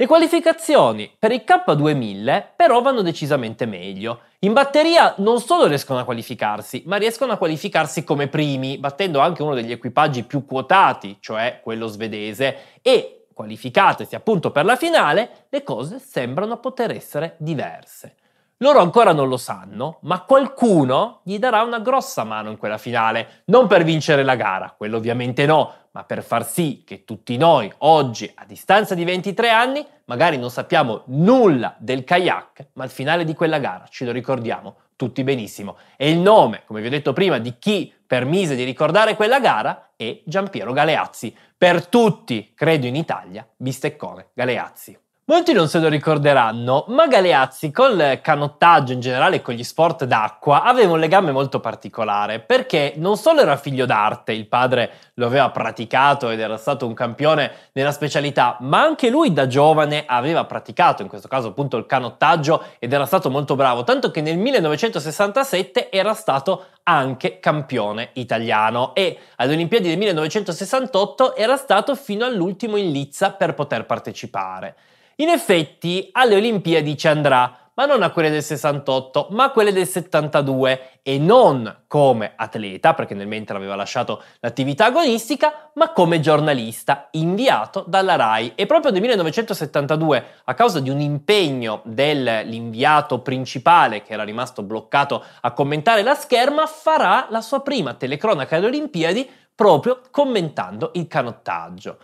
Le 0.00 0.06
qualificazioni 0.06 1.12
per 1.18 1.32
il 1.32 1.42
K2000 1.44 2.50
però 2.54 2.80
vanno 2.80 3.02
decisamente 3.02 3.66
meglio. 3.66 4.20
In 4.40 4.52
batteria 4.52 5.14
non 5.16 5.40
solo 5.40 5.66
riescono 5.66 5.98
a 5.98 6.04
qualificarsi, 6.04 6.84
ma 6.86 6.98
riescono 6.98 7.32
a 7.32 7.36
qualificarsi 7.36 8.04
come 8.04 8.28
primi, 8.28 8.78
battendo 8.78 9.18
anche 9.18 9.42
uno 9.42 9.54
degli 9.54 9.72
equipaggi 9.72 10.22
più 10.22 10.44
quotati, 10.44 11.16
cioè 11.18 11.58
quello 11.64 11.88
svedese, 11.88 12.78
e 12.80 13.24
qualificatesi 13.34 14.14
appunto 14.14 14.52
per 14.52 14.64
la 14.64 14.76
finale, 14.76 15.46
le 15.48 15.64
cose 15.64 15.98
sembrano 15.98 16.60
poter 16.60 16.92
essere 16.92 17.34
diverse. 17.38 18.14
Loro 18.60 18.80
ancora 18.80 19.12
non 19.12 19.28
lo 19.28 19.36
sanno, 19.36 19.98
ma 20.02 20.22
qualcuno 20.22 21.20
gli 21.22 21.38
darà 21.38 21.62
una 21.62 21.78
grossa 21.78 22.24
mano 22.24 22.50
in 22.50 22.56
quella 22.56 22.76
finale, 22.76 23.42
non 23.46 23.68
per 23.68 23.84
vincere 23.84 24.24
la 24.24 24.34
gara, 24.34 24.74
quello 24.76 24.96
ovviamente 24.96 25.46
no, 25.46 25.72
ma 25.92 26.02
per 26.02 26.24
far 26.24 26.44
sì 26.44 26.82
che 26.84 27.04
tutti 27.04 27.36
noi 27.36 27.72
oggi, 27.78 28.28
a 28.34 28.44
distanza 28.44 28.96
di 28.96 29.04
23 29.04 29.50
anni, 29.50 29.86
magari 30.06 30.38
non 30.38 30.50
sappiamo 30.50 31.02
nulla 31.06 31.76
del 31.78 32.02
kayak, 32.02 32.70
ma 32.72 32.82
al 32.82 32.90
finale 32.90 33.24
di 33.24 33.34
quella 33.34 33.60
gara 33.60 33.86
ce 33.88 34.04
lo 34.04 34.10
ricordiamo 34.10 34.74
tutti 34.96 35.22
benissimo. 35.22 35.76
E 35.96 36.10
il 36.10 36.18
nome, 36.18 36.62
come 36.66 36.80
vi 36.80 36.88
ho 36.88 36.90
detto 36.90 37.12
prima, 37.12 37.38
di 37.38 37.58
chi 37.60 37.94
permise 38.04 38.56
di 38.56 38.64
ricordare 38.64 39.14
quella 39.14 39.38
gara 39.38 39.90
è 39.94 40.20
Giampiero 40.24 40.72
Galeazzi. 40.72 41.32
Per 41.56 41.86
tutti, 41.86 42.54
credo 42.56 42.86
in 42.86 42.96
Italia, 42.96 43.46
bisteccone 43.56 44.30
Galeazzi. 44.34 44.98
Molti 45.30 45.52
non 45.52 45.68
se 45.68 45.78
lo 45.78 45.88
ricorderanno, 45.88 46.86
ma 46.88 47.06
Galeazzi 47.06 47.70
col 47.70 48.18
canottaggio 48.22 48.94
in 48.94 49.00
generale 49.00 49.36
e 49.36 49.42
con 49.42 49.52
gli 49.52 49.62
sport 49.62 50.06
d'acqua 50.06 50.62
aveva 50.62 50.92
un 50.94 50.98
legame 50.98 51.32
molto 51.32 51.60
particolare, 51.60 52.40
perché 52.40 52.94
non 52.96 53.18
solo 53.18 53.42
era 53.42 53.58
figlio 53.58 53.84
d'arte, 53.84 54.32
il 54.32 54.48
padre 54.48 54.90
lo 55.16 55.26
aveva 55.26 55.50
praticato 55.50 56.30
ed 56.30 56.40
era 56.40 56.56
stato 56.56 56.86
un 56.86 56.94
campione 56.94 57.52
nella 57.72 57.92
specialità, 57.92 58.56
ma 58.60 58.80
anche 58.80 59.10
lui 59.10 59.34
da 59.34 59.46
giovane 59.46 60.04
aveva 60.06 60.46
praticato, 60.46 61.02
in 61.02 61.08
questo 61.08 61.28
caso 61.28 61.48
appunto 61.48 61.76
il 61.76 61.84
canottaggio, 61.84 62.64
ed 62.78 62.94
era 62.94 63.04
stato 63.04 63.28
molto 63.28 63.54
bravo, 63.54 63.84
tanto 63.84 64.10
che 64.10 64.22
nel 64.22 64.38
1967 64.38 65.90
era 65.90 66.14
stato 66.14 66.68
anche 66.84 67.38
campione 67.38 68.12
italiano 68.14 68.94
e 68.94 69.18
alle 69.36 69.52
Olimpiadi 69.52 69.88
del 69.88 69.98
1968 69.98 71.36
era 71.36 71.58
stato 71.58 71.94
fino 71.96 72.24
all'ultimo 72.24 72.78
in 72.78 72.90
lizza 72.90 73.32
per 73.32 73.52
poter 73.52 73.84
partecipare. 73.84 74.74
In 75.20 75.30
effetti 75.30 76.10
alle 76.12 76.36
Olimpiadi 76.36 76.96
ci 76.96 77.08
andrà, 77.08 77.70
ma 77.74 77.86
non 77.86 78.04
a 78.04 78.10
quelle 78.10 78.30
del 78.30 78.44
68, 78.44 79.26
ma 79.30 79.44
a 79.44 79.50
quelle 79.50 79.72
del 79.72 79.88
72 79.88 81.00
e 81.02 81.18
non 81.18 81.82
come 81.88 82.34
atleta, 82.36 82.94
perché 82.94 83.14
nel 83.14 83.26
mentre 83.26 83.56
aveva 83.56 83.74
lasciato 83.74 84.22
l'attività 84.38 84.84
agonistica, 84.84 85.70
ma 85.74 85.90
come 85.90 86.20
giornalista 86.20 87.08
inviato 87.12 87.84
dalla 87.88 88.14
RAI. 88.14 88.52
E 88.54 88.66
proprio 88.66 88.92
nel 88.92 89.00
1972, 89.00 90.24
a 90.44 90.54
causa 90.54 90.78
di 90.78 90.88
un 90.88 91.00
impegno 91.00 91.80
dell'inviato 91.84 93.18
principale 93.18 94.02
che 94.02 94.12
era 94.12 94.22
rimasto 94.22 94.62
bloccato 94.62 95.24
a 95.40 95.50
commentare 95.50 96.04
la 96.04 96.14
scherma, 96.14 96.64
farà 96.66 97.26
la 97.30 97.40
sua 97.40 97.62
prima 97.62 97.94
telecronaca 97.94 98.54
alle 98.54 98.66
Olimpiadi 98.66 99.28
proprio 99.52 100.00
commentando 100.12 100.92
il 100.94 101.08
canottaggio. 101.08 101.98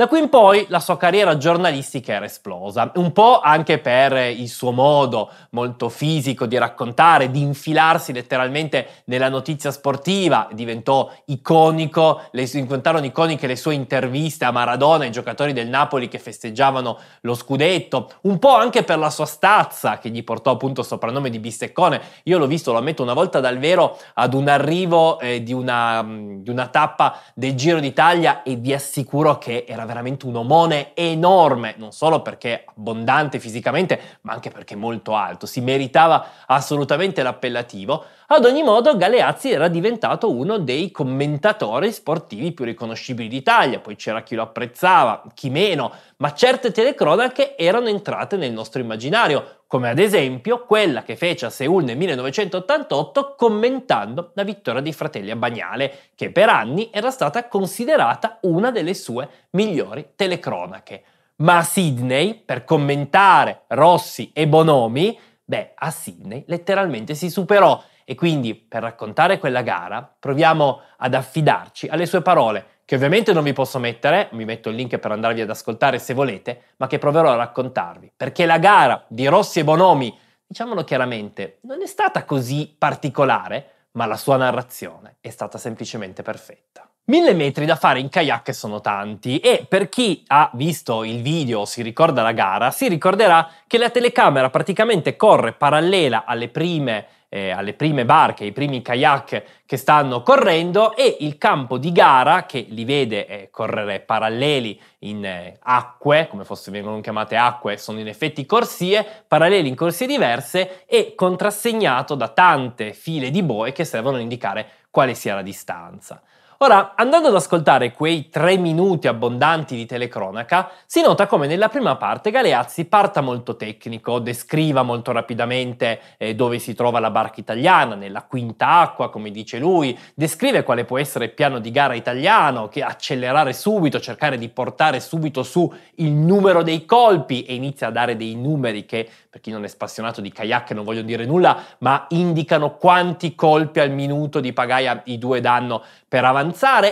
Da 0.00 0.08
qui 0.08 0.18
in 0.18 0.30
poi 0.30 0.64
la 0.70 0.80
sua 0.80 0.96
carriera 0.96 1.36
giornalistica 1.36 2.14
era 2.14 2.24
esplosa, 2.24 2.90
un 2.94 3.12
po' 3.12 3.38
anche 3.40 3.76
per 3.76 4.30
il 4.30 4.48
suo 4.48 4.70
modo 4.70 5.28
molto 5.50 5.90
fisico 5.90 6.46
di 6.46 6.56
raccontare, 6.56 7.30
di 7.30 7.42
infilarsi 7.42 8.14
letteralmente 8.14 9.02
nella 9.04 9.28
notizia 9.28 9.70
sportiva, 9.70 10.48
diventò 10.52 11.12
iconico, 11.26 12.22
le, 12.30 12.44
diventarono 12.50 13.04
iconiche 13.04 13.46
le 13.46 13.56
sue 13.56 13.74
interviste 13.74 14.46
a 14.46 14.50
Maradona, 14.50 15.04
ai 15.04 15.10
giocatori 15.10 15.52
del 15.52 15.68
Napoli 15.68 16.08
che 16.08 16.18
festeggiavano 16.18 16.98
lo 17.20 17.34
scudetto, 17.34 18.10
un 18.22 18.38
po' 18.38 18.56
anche 18.56 18.84
per 18.84 18.96
la 18.96 19.10
sua 19.10 19.26
stazza 19.26 19.98
che 19.98 20.08
gli 20.08 20.24
portò 20.24 20.52
appunto 20.52 20.80
il 20.80 20.86
soprannome 20.86 21.28
di 21.28 21.40
Bisteccone. 21.40 22.00
Io 22.22 22.38
l'ho 22.38 22.46
visto, 22.46 22.72
lo 22.72 22.78
ammetto 22.78 23.02
una 23.02 23.12
volta 23.12 23.40
dal 23.40 23.58
vero 23.58 23.98
ad 24.14 24.32
un 24.32 24.48
arrivo 24.48 25.20
eh, 25.20 25.42
di, 25.42 25.52
una, 25.52 26.02
di 26.02 26.48
una 26.48 26.68
tappa 26.68 27.20
del 27.34 27.54
Giro 27.54 27.80
d'Italia 27.80 28.42
e 28.42 28.54
vi 28.56 28.72
assicuro 28.72 29.36
che 29.36 29.66
era 29.68 29.88
veramente 29.90 30.24
un 30.24 30.36
omone 30.36 30.94
enorme, 30.94 31.74
non 31.76 31.90
solo 31.90 32.22
perché 32.22 32.62
abbondante 32.64 33.40
fisicamente, 33.40 34.18
ma 34.20 34.32
anche 34.32 34.48
perché 34.48 34.76
molto 34.76 35.16
alto, 35.16 35.46
si 35.46 35.60
meritava 35.60 36.24
assolutamente 36.46 37.24
l'appellativo. 37.24 38.04
Ad 38.28 38.44
ogni 38.44 38.62
modo, 38.62 38.96
Galeazzi 38.96 39.50
era 39.50 39.66
diventato 39.66 40.30
uno 40.30 40.58
dei 40.58 40.92
commentatori 40.92 41.90
sportivi 41.90 42.52
più 42.52 42.64
riconoscibili 42.64 43.28
d'Italia, 43.28 43.80
poi 43.80 43.96
c'era 43.96 44.22
chi 44.22 44.36
lo 44.36 44.42
apprezzava, 44.42 45.24
chi 45.34 45.50
meno, 45.50 45.90
ma 46.18 46.32
certe 46.32 46.70
telecronache 46.70 47.56
erano 47.56 47.88
entrate 47.88 48.36
nel 48.36 48.52
nostro 48.52 48.80
immaginario, 48.80 49.59
come 49.70 49.88
ad 49.88 50.00
esempio 50.00 50.64
quella 50.64 51.04
che 51.04 51.14
fece 51.14 51.46
a 51.46 51.50
Seul 51.50 51.84
nel 51.84 51.96
1988 51.96 53.36
commentando 53.36 54.32
la 54.34 54.42
vittoria 54.42 54.80
dei 54.80 54.92
fratelli 54.92 55.30
a 55.30 55.36
Bagnale, 55.36 56.08
che 56.16 56.32
per 56.32 56.48
anni 56.48 56.90
era 56.92 57.12
stata 57.12 57.46
considerata 57.46 58.38
una 58.42 58.72
delle 58.72 58.94
sue 58.94 59.28
migliori 59.50 60.08
telecronache. 60.16 61.04
Ma 61.36 61.58
a 61.58 61.62
Sydney, 61.62 62.42
per 62.44 62.64
commentare 62.64 63.62
Rossi 63.68 64.32
e 64.34 64.48
Bonomi, 64.48 65.16
beh, 65.44 65.74
a 65.76 65.90
Sydney 65.92 66.42
letteralmente 66.48 67.14
si 67.14 67.30
superò 67.30 67.80
e 68.04 68.16
quindi 68.16 68.56
per 68.56 68.82
raccontare 68.82 69.38
quella 69.38 69.62
gara 69.62 70.16
proviamo 70.18 70.80
ad 70.96 71.14
affidarci 71.14 71.86
alle 71.86 72.06
sue 72.06 72.22
parole, 72.22 72.69
che 72.90 72.96
ovviamente 72.96 73.32
non 73.32 73.44
vi 73.44 73.52
posso 73.52 73.78
mettere, 73.78 74.30
vi 74.32 74.44
metto 74.44 74.68
il 74.68 74.74
link 74.74 74.98
per 74.98 75.12
andarvi 75.12 75.42
ad 75.42 75.48
ascoltare 75.48 76.00
se 76.00 76.12
volete, 76.12 76.62
ma 76.78 76.88
che 76.88 76.98
proverò 76.98 77.30
a 77.30 77.36
raccontarvi, 77.36 78.10
perché 78.16 78.46
la 78.46 78.58
gara 78.58 79.04
di 79.06 79.28
Rossi 79.28 79.60
e 79.60 79.62
Bonomi, 79.64 80.12
diciamolo 80.44 80.82
chiaramente, 80.82 81.58
non 81.60 81.82
è 81.82 81.86
stata 81.86 82.24
così 82.24 82.74
particolare, 82.76 83.86
ma 83.92 84.06
la 84.06 84.16
sua 84.16 84.36
narrazione 84.38 85.18
è 85.20 85.30
stata 85.30 85.56
semplicemente 85.56 86.22
perfetta. 86.22 86.90
Mille 87.04 87.32
metri 87.32 87.64
da 87.64 87.76
fare 87.76 88.00
in 88.00 88.08
kayak 88.08 88.52
sono 88.52 88.80
tanti 88.80 89.38
e 89.38 89.66
per 89.68 89.88
chi 89.88 90.24
ha 90.26 90.50
visto 90.54 91.04
il 91.04 91.22
video 91.22 91.60
o 91.60 91.66
si 91.66 91.82
ricorda 91.82 92.22
la 92.22 92.32
gara, 92.32 92.72
si 92.72 92.88
ricorderà 92.88 93.48
che 93.68 93.78
la 93.78 93.90
telecamera 93.90 94.50
praticamente 94.50 95.14
corre 95.14 95.52
parallela 95.52 96.24
alle 96.24 96.48
prime 96.48 97.06
eh, 97.30 97.50
alle 97.50 97.74
prime 97.74 98.04
barche, 98.04 98.44
ai 98.44 98.52
primi 98.52 98.82
kayak 98.82 99.42
che 99.64 99.76
stanno 99.76 100.22
correndo 100.22 100.96
e 100.96 101.18
il 101.20 101.38
campo 101.38 101.78
di 101.78 101.92
gara 101.92 102.44
che 102.44 102.66
li 102.68 102.84
vede 102.84 103.26
eh, 103.26 103.48
correre 103.50 104.00
paralleli 104.00 104.78
in 105.00 105.24
eh, 105.24 105.56
acque, 105.62 106.26
come 106.28 106.44
fosse, 106.44 106.72
vengono 106.72 107.00
chiamate 107.00 107.36
acque, 107.36 107.76
sono 107.76 108.00
in 108.00 108.08
effetti 108.08 108.44
corsie, 108.44 109.06
paralleli 109.26 109.68
in 109.68 109.76
corsie 109.76 110.08
diverse 110.08 110.84
e 110.86 111.14
contrassegnato 111.14 112.16
da 112.16 112.28
tante 112.28 112.92
file 112.92 113.30
di 113.30 113.44
boe 113.44 113.70
che 113.72 113.84
servono 113.84 114.16
a 114.16 114.20
indicare 114.20 114.68
quale 114.90 115.14
sia 115.14 115.36
la 115.36 115.42
distanza. 115.42 116.20
Ora, 116.62 116.92
andando 116.94 117.28
ad 117.28 117.34
ascoltare 117.34 117.90
quei 117.90 118.28
tre 118.28 118.58
minuti 118.58 119.08
abbondanti 119.08 119.74
di 119.74 119.86
telecronaca, 119.86 120.70
si 120.84 121.00
nota 121.00 121.26
come 121.26 121.46
nella 121.46 121.70
prima 121.70 121.96
parte 121.96 122.30
Galeazzi 122.30 122.84
parta 122.84 123.22
molto 123.22 123.56
tecnico, 123.56 124.18
descriva 124.18 124.82
molto 124.82 125.10
rapidamente 125.10 126.00
eh, 126.18 126.34
dove 126.34 126.58
si 126.58 126.74
trova 126.74 127.00
la 127.00 127.10
barca 127.10 127.40
italiana, 127.40 127.94
nella 127.94 128.24
quinta 128.24 128.80
acqua, 128.80 129.08
come 129.08 129.30
dice 129.30 129.58
lui, 129.58 129.98
descrive 130.12 130.62
quale 130.62 130.84
può 130.84 130.98
essere 130.98 131.24
il 131.24 131.32
piano 131.32 131.60
di 131.60 131.70
gara 131.70 131.94
italiano, 131.94 132.68
che 132.68 132.82
accelerare 132.82 133.54
subito, 133.54 133.98
cercare 133.98 134.36
di 134.36 134.50
portare 134.50 135.00
subito 135.00 135.42
su 135.42 135.72
il 135.94 136.12
numero 136.12 136.62
dei 136.62 136.84
colpi 136.84 137.42
e 137.44 137.54
inizia 137.54 137.86
a 137.86 137.90
dare 137.90 138.16
dei 138.16 138.34
numeri 138.34 138.84
che, 138.84 139.08
per 139.30 139.40
chi 139.40 139.50
non 139.50 139.64
è 139.64 139.68
spassionato 139.68 140.20
di 140.20 140.30
kayak 140.30 140.72
non 140.72 140.84
voglio 140.84 141.00
dire 141.00 141.24
nulla, 141.24 141.58
ma 141.78 142.04
indicano 142.10 142.76
quanti 142.76 143.34
colpi 143.34 143.80
al 143.80 143.92
minuto 143.92 144.40
di 144.40 144.52
pagaia 144.52 145.00
i 145.06 145.16
due 145.16 145.40
danno 145.40 145.82
per 146.06 146.22
avanzare 146.22 146.48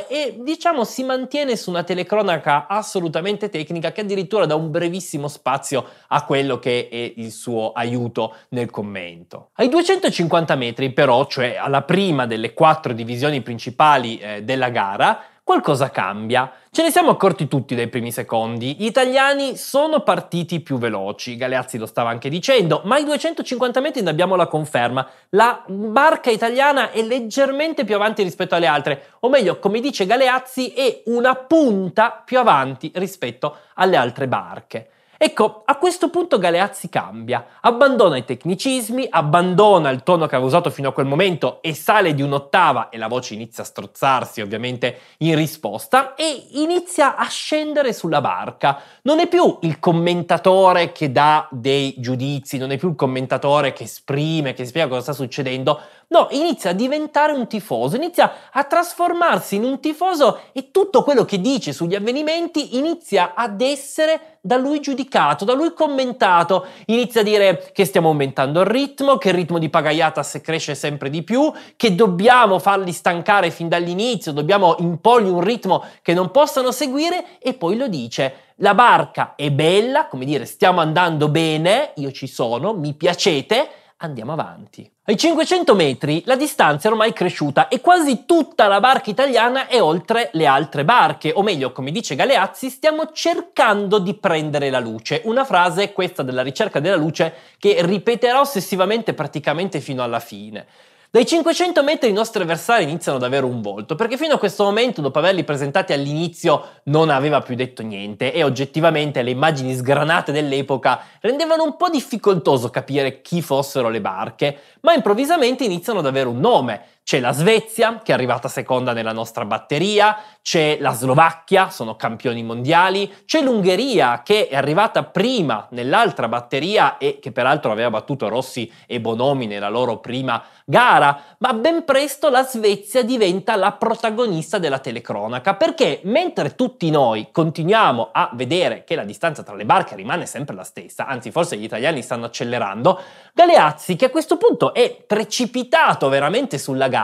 e 0.09 0.39
diciamo 0.41 0.85
si 0.85 1.03
mantiene 1.05 1.57
su 1.57 1.71
una 1.71 1.83
telecronaca 1.83 2.67
assolutamente 2.67 3.49
tecnica 3.49 3.93
che 3.93 4.03
addirittura 4.03 4.47
dà 4.47 4.55
un 4.55 4.71
brevissimo 4.71 5.29
spazio 5.29 5.85
a 6.09 6.25
quello 6.25 6.59
che 6.59 6.89
è 6.91 7.13
il 7.17 7.31
suo 7.31 7.73
aiuto 7.73 8.35
nel 8.51 8.71
commento. 8.71 9.51
Ai 9.55 9.69
250 9.69 10.55
metri 10.57 10.93
però, 10.93 11.27
cioè 11.27 11.57
alla 11.57 11.83
prima 11.83 12.27
delle 12.27 12.55
quattro 12.55 12.93
divisioni 12.93 13.41
principali 13.41 14.19
eh, 14.19 14.43
della 14.43 14.71
gara, 14.71 15.21
qualcosa 15.49 15.89
cambia. 15.91 16.53
Ce 16.71 16.83
ne 16.83 16.91
siamo 16.91 17.09
accorti 17.09 17.49
tutti 17.49 17.75
dai 17.75 17.89
primi 17.89 18.13
secondi. 18.13 18.77
Gli 18.79 18.85
italiani 18.85 19.57
sono 19.57 20.01
partiti 20.01 20.61
più 20.61 20.77
veloci, 20.77 21.39
Galeazzi 21.39 21.79
lo 21.79 21.87
stava 21.87 22.11
anche 22.11 22.29
dicendo, 22.29 22.83
ma 22.85 22.97
ai 22.97 23.05
250 23.05 23.81
metri 23.81 24.03
ne 24.03 24.11
abbiamo 24.11 24.37
la 24.37 24.47
conferma. 24.47 25.09
La 25.31 25.65
barca 25.67 26.29
italiana 26.29 26.91
è 26.91 27.01
leggermente 27.01 27.85
più 27.85 27.95
avanti 27.95 28.23
rispetto 28.23 28.57
alle 28.57 28.67
altre, 28.67 29.13
o 29.21 29.31
meglio, 29.31 29.59
come 29.59 29.81
dice 29.81 30.05
Galeazzi, 30.05 30.75
è 30.75 31.01
una 31.07 31.35
punta 31.35 32.23
più 32.23 32.39
avanti 32.39 32.93
rispetto 32.97 33.57
alle 33.77 33.97
altre 33.97 34.29
barche. 34.29 34.91
Ecco, 35.21 35.63
a 35.65 35.77
questo 35.79 36.11
punto 36.11 36.39
Galeazzi 36.39 36.89
cambia, 36.89 37.45
abbandona 37.63 38.17
i 38.17 38.25
tecnicismi, 38.25 39.09
abbandona 39.11 39.91
il 39.91 40.05
tono 40.05 40.27
che 40.27 40.37
aveva 40.37 40.47
usato 40.47 40.71
fino 40.71 40.91
a 40.91 40.93
quel 40.93 41.07
momento 41.07 41.61
e 41.61 41.75
sale 41.75 42.15
di 42.15 42.23
un'ottava 42.23 42.89
e 42.89 42.99
la 42.99 43.09
voce 43.09 43.35
inizia 43.35 43.65
a 43.65 43.67
strozzarsi 43.67 44.41
ovviamente 44.41 44.99
in 45.19 45.35
risposta 45.35 46.15
e 46.15 46.47
inizia 46.53 47.17
a 47.17 47.27
scendere 47.27 47.93
sulla 47.93 48.21
barca. 48.21 48.81
Non 49.03 49.19
è 49.19 49.27
più 49.27 49.59
il 49.63 49.81
commentatore 49.81 50.93
che 50.93 51.11
dà 51.11 51.49
dei 51.51 51.97
giudizi, 51.99 52.57
non 52.57 52.71
è 52.71 52.77
più 52.77 52.91
il 52.91 52.95
commentatore 52.95 53.73
che 53.73 53.83
esprime, 53.83 54.53
che 54.53 54.67
spiega 54.67 54.87
cosa 54.87 55.03
sta 55.03 55.13
succedendo, 55.15 55.81
No, 56.11 56.29
inizia 56.31 56.71
a 56.71 56.73
diventare 56.73 57.33
un 57.33 57.47
tifoso, 57.47 57.97
inizia 57.97 58.33
a 58.51 58.65
trasformarsi 58.65 59.57
in 59.57 59.65
un 59.65 59.79
tifoso 59.79 60.41
e 60.53 60.71
tutto 60.71 61.03
quello 61.03 61.27
che 61.27 61.39
dice 61.39 61.75
sugli 61.75 61.95
avvenimenti 61.95 62.79
inizia 62.79 63.35
ad 63.35 63.61
essere 63.61 64.39
da 64.41 64.57
lui 64.57 64.81
giudicato, 64.81 65.45
da 65.45 65.53
lui 65.53 65.75
commentato. 65.75 66.65
Inizia 66.87 67.21
a 67.21 67.25
dire 67.25 67.71
che 67.75 67.85
stiamo 67.85 68.09
aumentando 68.09 68.61
il 68.61 68.67
ritmo, 68.67 69.19
che 69.19 69.29
il 69.29 69.35
ritmo 69.35 69.59
di 69.59 69.69
Pagaiatas 69.69 70.41
cresce 70.43 70.75
sempre 70.75 71.11
di 71.11 71.23
più, 71.23 71.53
che 71.77 71.95
dobbiamo 71.95 72.59
farli 72.59 72.93
stancare 72.93 73.51
fin 73.51 73.69
dall'inizio, 73.69 74.33
dobbiamo 74.33 74.77
imporgli 74.79 75.29
un 75.29 75.43
ritmo 75.43 75.85
che 76.01 76.15
non 76.15 76.31
possano 76.31 76.71
seguire 76.71 77.39
e 77.39 77.53
poi 77.53 77.77
lo 77.77 77.87
dice. 77.87 78.55
La 78.61 78.75
barca 78.75 79.35
è 79.37 79.51
bella, 79.51 80.07
come 80.07 80.25
dire, 80.25 80.47
stiamo 80.47 80.81
andando 80.81 81.29
bene, 81.29 81.93
io 81.97 82.11
ci 82.13 82.27
sono, 82.27 82.73
mi 82.73 82.95
piacete, 82.95 83.69
andiamo 83.99 84.33
avanti. 84.33 84.91
Ai 85.09 85.17
500 85.17 85.75
metri 85.75 86.23
la 86.27 86.37
distanza 86.37 86.87
è 86.87 86.91
ormai 86.91 87.15
cresciuta 87.15 87.69
e 87.69 87.81
quasi 87.81 88.27
tutta 88.27 88.67
la 88.67 88.79
barca 88.79 89.09
italiana 89.09 89.67
è 89.67 89.81
oltre 89.81 90.29
le 90.35 90.45
altre 90.45 90.85
barche, 90.85 91.33
o 91.35 91.43
meglio, 91.43 91.73
come 91.73 91.91
dice 91.93 92.15
Galeazzi, 92.15 92.69
stiamo 92.69 93.11
cercando 93.11 94.01
di 94.01 94.13
prendere 94.13 94.69
la 94.69 94.81
luce. 94.81 95.23
Una 95.25 95.47
frase, 95.47 95.95
questa 95.95 96.23
della 96.23 96.43
ricerca 96.43 96.79
della 96.79 96.97
luce, 96.97 97.33
che 97.59 97.79
ripeterà 97.81 98.39
ossessivamente 98.39 99.15
praticamente 99.15 99.81
fino 99.81 100.03
alla 100.03 100.21
fine. 100.21 100.67
Dai 101.11 101.25
500 101.25 101.83
metri 101.83 102.11
i 102.11 102.13
nostri 102.13 102.43
avversari 102.43 102.83
iniziano 102.83 103.17
ad 103.17 103.25
avere 103.25 103.47
un 103.47 103.63
volto, 103.63 103.95
perché 103.95 104.19
fino 104.19 104.35
a 104.35 104.39
questo 104.39 104.65
momento, 104.65 105.01
dopo 105.01 105.19
averli 105.19 105.43
presentati 105.43 105.95
all'inizio, 105.95 106.81
non 106.85 107.09
aveva 107.09 107.41
più 107.41 107.55
detto 107.55 107.83
niente 107.83 108.31
e 108.31 108.43
oggettivamente 108.43 109.23
le 109.23 109.31
immagini 109.31 109.75
sgranate 109.75 110.33
dell'epoca 110.33 111.01
rendevano 111.23 111.65
un 111.65 111.77
po' 111.79 111.89
difficoltoso 111.89 112.69
capire 112.69 113.23
chi 113.23 113.41
fossero 113.41 113.89
le 113.89 114.03
barche, 114.03 114.59
ma 114.83 114.93
improvvisamente 114.93 115.65
iniziano 115.65 116.01
ad 116.01 116.07
avere 116.07 116.29
un 116.29 116.41
nome. 116.41 116.83
C'è 117.09 117.21
la 117.21 117.33
Svezia, 117.33 118.03
che 118.05 118.13
è 118.13 118.15
arrivata 118.15 118.49
seconda 118.49 118.93
nella 118.93 119.13
nostra 119.13 119.47
batteria, 119.47 120.15
c'è 120.43 120.77
la 120.79 120.93
Slovacchia, 120.93 121.71
sono 121.71 121.97
campioni 121.97 122.43
mondiali, 122.43 123.11
c'è 123.25 123.41
l'Ungheria, 123.41 124.21
che 124.23 124.47
è 124.49 124.55
arrivata 124.55 125.05
prima 125.05 125.67
nell'altra 125.71 126.29
batteria 126.29 126.99
e 126.99 127.19
che 127.19 127.33
peraltro 127.33 127.73
aveva 127.73 127.89
battuto 127.89 128.29
Rossi 128.29 128.71
e 128.87 129.01
Bonomi 129.01 129.47
nella 129.47 129.71
loro 129.71 130.01
prima 130.01 130.43
gara, 130.67 131.19
ma 131.39 131.55
ben 131.55 131.87
presto 131.87 132.29
la 132.29 132.45
Svezia 132.45 133.03
diventa 133.03 133.57
la 133.57 133.73
protagonista 133.73 134.59
della 134.59 134.79
telecronaca, 134.79 135.55
perché 135.55 136.01
mentre 136.05 136.55
tutti 136.55 136.91
noi 136.91 137.29
continuiamo 137.33 138.11
a 138.13 138.29
vedere 138.35 138.85
che 138.85 138.95
la 138.95 139.05
distanza 139.05 139.43
tra 139.43 139.55
le 139.55 139.65
barche 139.65 139.97
rimane 139.97 140.27
sempre 140.27 140.55
la 140.55 140.65
stessa, 140.65 141.07
anzi 141.07 141.31
forse 141.31 141.57
gli 141.57 141.65
italiani 141.65 142.03
stanno 142.03 142.27
accelerando, 142.27 143.01
Galeazzi, 143.33 143.97
che 143.97 144.05
a 144.05 144.11
questo 144.11 144.37
punto 144.37 144.75
è 144.75 144.95
precipitato 145.07 146.11
veramente 146.11 146.59
sulla 146.59 146.89
gara, 146.89 146.98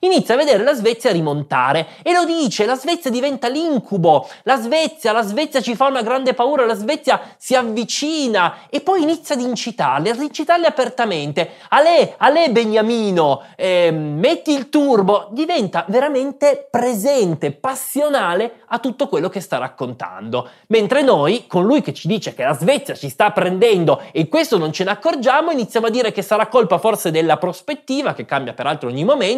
inizia 0.00 0.34
a 0.34 0.36
vedere 0.36 0.62
la 0.62 0.74
Svezia 0.74 1.10
rimontare. 1.10 1.86
E 2.02 2.12
lo 2.12 2.24
dice, 2.24 2.66
la 2.66 2.76
Svezia 2.76 3.10
diventa 3.10 3.48
l'incubo, 3.48 4.28
la 4.44 4.56
Svezia, 4.56 5.12
la 5.12 5.22
Svezia 5.22 5.60
ci 5.60 5.74
fa 5.74 5.86
una 5.86 6.02
grande 6.02 6.34
paura, 6.34 6.66
la 6.66 6.74
Svezia 6.74 7.20
si 7.36 7.54
avvicina. 7.54 8.68
E 8.68 8.80
poi 8.80 9.02
inizia 9.02 9.34
ad 9.34 9.40
incitarli, 9.40 10.08
ad 10.08 10.20
incitarli 10.20 10.66
apertamente, 10.66 11.50
Ale, 11.68 12.14
Ale 12.18 12.50
Beniamino, 12.50 13.42
eh, 13.56 13.90
metti 13.90 14.52
il 14.52 14.68
turbo, 14.68 15.28
diventa 15.30 15.84
veramente 15.88 16.66
presente, 16.70 17.52
passionale 17.52 18.62
a 18.68 18.78
tutto 18.78 19.08
quello 19.08 19.28
che 19.28 19.40
sta 19.40 19.58
raccontando, 19.58 20.48
mentre 20.68 21.02
noi, 21.02 21.46
con 21.46 21.64
lui 21.64 21.82
che 21.82 21.92
ci 21.92 22.08
dice 22.08 22.34
che 22.34 22.44
la 22.44 22.54
Svezia 22.54 22.94
ci 22.94 23.08
sta 23.08 23.30
prendendo 23.30 24.00
e 24.12 24.28
questo 24.28 24.58
non 24.58 24.72
ce 24.72 24.84
ne 24.84 24.90
accorgiamo, 24.90 25.50
iniziamo 25.50 25.86
a 25.86 25.90
dire 25.90 26.12
che 26.12 26.22
sarà 26.22 26.46
colpa 26.46 26.78
forse 26.78 27.10
della 27.10 27.36
prospettiva, 27.36 28.14
che 28.14 28.24
cambia 28.24 28.52
peraltro 28.52 28.88
ogni 28.88 29.04
momento, 29.04 29.31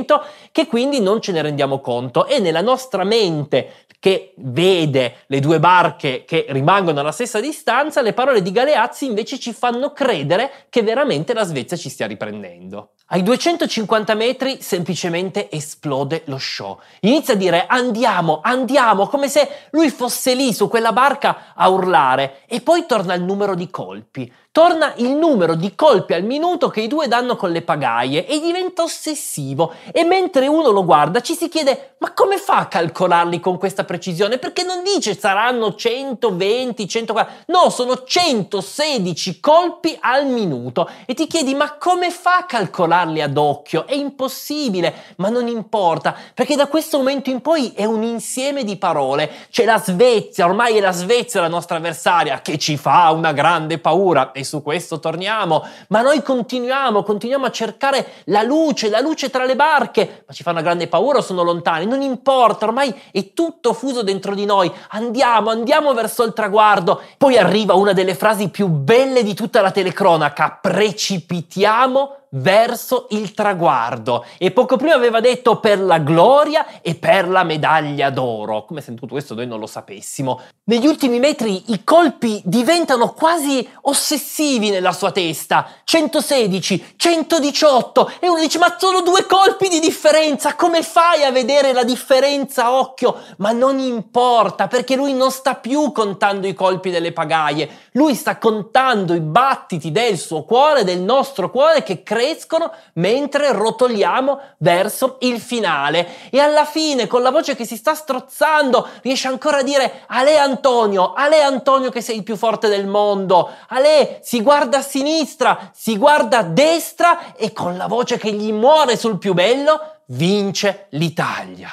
che 0.50 0.66
quindi 0.66 1.00
non 1.00 1.20
ce 1.20 1.32
ne 1.32 1.42
rendiamo 1.42 1.80
conto 1.80 2.26
e 2.26 2.40
nella 2.40 2.60
nostra 2.60 3.04
mente 3.04 3.84
che 4.04 4.34
vede 4.36 5.20
le 5.28 5.40
due 5.40 5.58
barche 5.58 6.24
che 6.26 6.44
rimangono 6.50 7.00
alla 7.00 7.10
stessa 7.10 7.40
distanza, 7.40 8.02
le 8.02 8.12
parole 8.12 8.42
di 8.42 8.52
Galeazzi 8.52 9.06
invece 9.06 9.38
ci 9.38 9.54
fanno 9.54 9.94
credere 9.94 10.66
che 10.68 10.82
veramente 10.82 11.32
la 11.32 11.44
Svezia 11.44 11.78
ci 11.78 11.88
stia 11.88 12.06
riprendendo. 12.06 12.90
Ai 13.06 13.22
250 13.22 14.14
metri 14.14 14.60
semplicemente 14.60 15.50
esplode 15.50 16.22
lo 16.26 16.36
show. 16.36 16.78
Inizia 17.00 17.32
a 17.32 17.36
dire 17.38 17.64
andiamo, 17.66 18.40
andiamo, 18.42 19.06
come 19.06 19.28
se 19.28 19.48
lui 19.70 19.88
fosse 19.88 20.34
lì 20.34 20.52
su 20.52 20.68
quella 20.68 20.92
barca 20.92 21.54
a 21.54 21.68
urlare 21.70 22.40
e 22.46 22.60
poi 22.60 22.84
torna 22.84 23.14
il 23.14 23.22
numero 23.22 23.54
di 23.54 23.70
colpi 23.70 24.30
torna 24.54 24.92
il 24.98 25.10
numero 25.10 25.56
di 25.56 25.74
colpi 25.74 26.12
al 26.12 26.22
minuto 26.22 26.68
che 26.68 26.80
i 26.80 26.86
due 26.86 27.08
danno 27.08 27.34
con 27.34 27.50
le 27.50 27.62
pagaie 27.62 28.24
e 28.24 28.38
diventa 28.38 28.84
ossessivo. 28.84 29.72
E 29.90 30.04
mentre 30.04 30.46
uno 30.46 30.70
lo 30.70 30.84
guarda 30.84 31.20
ci 31.20 31.34
si 31.34 31.48
chiede 31.48 31.94
ma 31.98 32.12
come 32.12 32.36
fa 32.36 32.58
a 32.58 32.66
calcolarli 32.66 33.40
con 33.40 33.58
questa 33.58 33.82
precisione? 33.82 34.38
Perché 34.38 34.62
non 34.62 34.84
dice 34.84 35.18
saranno 35.18 35.74
120, 35.74 36.86
140, 36.86 37.44
no 37.46 37.68
sono 37.68 38.04
116 38.04 39.40
colpi 39.40 39.98
al 40.00 40.26
minuto. 40.26 40.88
E 41.04 41.14
ti 41.14 41.26
chiedi 41.26 41.52
ma 41.54 41.76
come 41.76 42.12
fa 42.12 42.36
a 42.36 42.44
calcolarli 42.44 43.22
ad 43.22 43.36
occhio? 43.36 43.88
È 43.88 43.94
impossibile, 43.94 45.14
ma 45.16 45.30
non 45.30 45.48
importa 45.48 46.14
perché 46.32 46.54
da 46.54 46.68
questo 46.68 46.98
momento 46.98 47.28
in 47.28 47.40
poi 47.40 47.72
è 47.74 47.86
un 47.86 48.04
insieme 48.04 48.62
di 48.62 48.76
parole, 48.76 49.28
c'è 49.50 49.64
la 49.64 49.82
Svezia, 49.84 50.44
ormai 50.44 50.76
è 50.76 50.80
la 50.80 50.92
Svezia 50.92 51.40
la 51.40 51.48
nostra 51.48 51.78
avversaria. 51.78 52.40
Che 52.40 52.56
ci 52.56 52.76
fa 52.76 53.10
una 53.10 53.32
grande 53.32 53.78
paura? 53.78 54.30
E 54.30 54.43
su 54.44 54.62
questo 54.62 55.00
torniamo, 55.00 55.66
ma 55.88 56.02
noi 56.02 56.22
continuiamo, 56.22 57.02
continuiamo 57.02 57.46
a 57.46 57.50
cercare 57.50 58.06
la 58.26 58.42
luce, 58.42 58.90
la 58.90 59.00
luce 59.00 59.30
tra 59.30 59.44
le 59.44 59.56
barche, 59.56 60.24
ma 60.26 60.32
ci 60.32 60.42
fa 60.42 60.50
una 60.50 60.62
grande 60.62 60.86
paura 60.86 61.18
o 61.18 61.22
sono 61.22 61.42
lontani, 61.42 61.86
non 61.86 62.02
importa, 62.02 62.66
ormai 62.66 62.94
è 63.10 63.32
tutto 63.32 63.72
fuso 63.72 64.02
dentro 64.02 64.34
di 64.34 64.44
noi, 64.44 64.72
andiamo, 64.90 65.50
andiamo 65.50 65.92
verso 65.94 66.22
il 66.24 66.32
traguardo, 66.32 67.00
poi 67.18 67.36
arriva 67.36 67.74
una 67.74 67.92
delle 67.92 68.14
frasi 68.14 68.48
più 68.48 68.68
belle 68.68 69.22
di 69.22 69.34
tutta 69.34 69.60
la 69.60 69.70
telecronaca, 69.70 70.58
precipitiamo 70.60 72.23
verso 72.34 73.06
il 73.10 73.32
traguardo. 73.32 74.24
E 74.38 74.50
poco 74.50 74.76
prima 74.76 74.94
aveva 74.94 75.20
detto 75.20 75.60
per 75.60 75.80
la 75.80 75.98
gloria 75.98 76.80
e 76.80 76.94
per 76.94 77.28
la 77.28 77.44
medaglia 77.44 78.10
d'oro, 78.10 78.64
come 78.64 78.80
se 78.80 78.94
tutto 78.94 79.14
questo 79.14 79.34
noi 79.34 79.46
non 79.46 79.58
lo 79.58 79.66
sapessimo. 79.66 80.40
Negli 80.64 80.86
ultimi 80.86 81.18
metri 81.18 81.72
i 81.72 81.84
colpi 81.84 82.40
diventano 82.44 83.12
quasi 83.12 83.68
ossessivi 83.82 84.70
nella 84.70 84.92
sua 84.92 85.10
testa, 85.10 85.68
116, 85.84 86.94
118 86.96 88.12
e 88.20 88.28
uno 88.28 88.40
dice 88.40 88.58
ma 88.58 88.76
sono 88.78 89.02
due 89.02 89.26
colpi 89.26 89.68
di 89.68 89.80
differenza, 89.80 90.54
come 90.54 90.82
fai 90.82 91.22
a 91.24 91.30
vedere 91.30 91.72
la 91.72 91.84
differenza 91.84 92.72
occhio? 92.72 93.16
Ma 93.38 93.52
non 93.52 93.78
importa 93.78 94.68
perché 94.68 94.96
lui 94.96 95.12
non 95.12 95.30
sta 95.30 95.54
più 95.54 95.92
contando 95.92 96.46
i 96.46 96.54
colpi 96.54 96.90
delle 96.90 97.12
pagaie, 97.12 97.68
lui 97.96 98.16
sta 98.16 98.38
contando 98.38 99.14
i 99.14 99.20
battiti 99.20 99.92
del 99.92 100.18
suo 100.18 100.42
cuore, 100.42 100.82
del 100.82 101.00
nostro 101.00 101.48
cuore 101.48 101.84
che 101.84 102.02
crescono 102.02 102.72
mentre 102.94 103.52
rotoliamo 103.52 104.40
verso 104.58 105.18
il 105.20 105.40
finale. 105.40 106.30
E 106.30 106.40
alla 106.40 106.64
fine, 106.64 107.06
con 107.06 107.22
la 107.22 107.30
voce 107.30 107.54
che 107.54 107.64
si 107.64 107.76
sta 107.76 107.94
strozzando, 107.94 108.88
riesce 109.02 109.28
ancora 109.28 109.58
a 109.58 109.62
dire 109.62 110.02
Ale 110.08 110.38
Antonio, 110.38 111.12
Ale 111.12 111.42
Antonio 111.42 111.90
che 111.90 112.00
sei 112.00 112.16
il 112.16 112.24
più 112.24 112.36
forte 112.36 112.66
del 112.66 112.88
mondo. 112.88 113.48
Ale 113.68 114.18
si 114.22 114.42
guarda 114.42 114.78
a 114.78 114.82
sinistra, 114.82 115.70
si 115.72 115.96
guarda 115.96 116.38
a 116.38 116.42
destra 116.42 117.34
e 117.36 117.52
con 117.52 117.76
la 117.76 117.86
voce 117.86 118.18
che 118.18 118.32
gli 118.32 118.52
muore 118.52 118.96
sul 118.96 119.18
più 119.18 119.34
bello, 119.34 119.98
vince 120.06 120.86
l'Italia. 120.90 121.70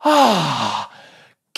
Ah! 0.00 0.88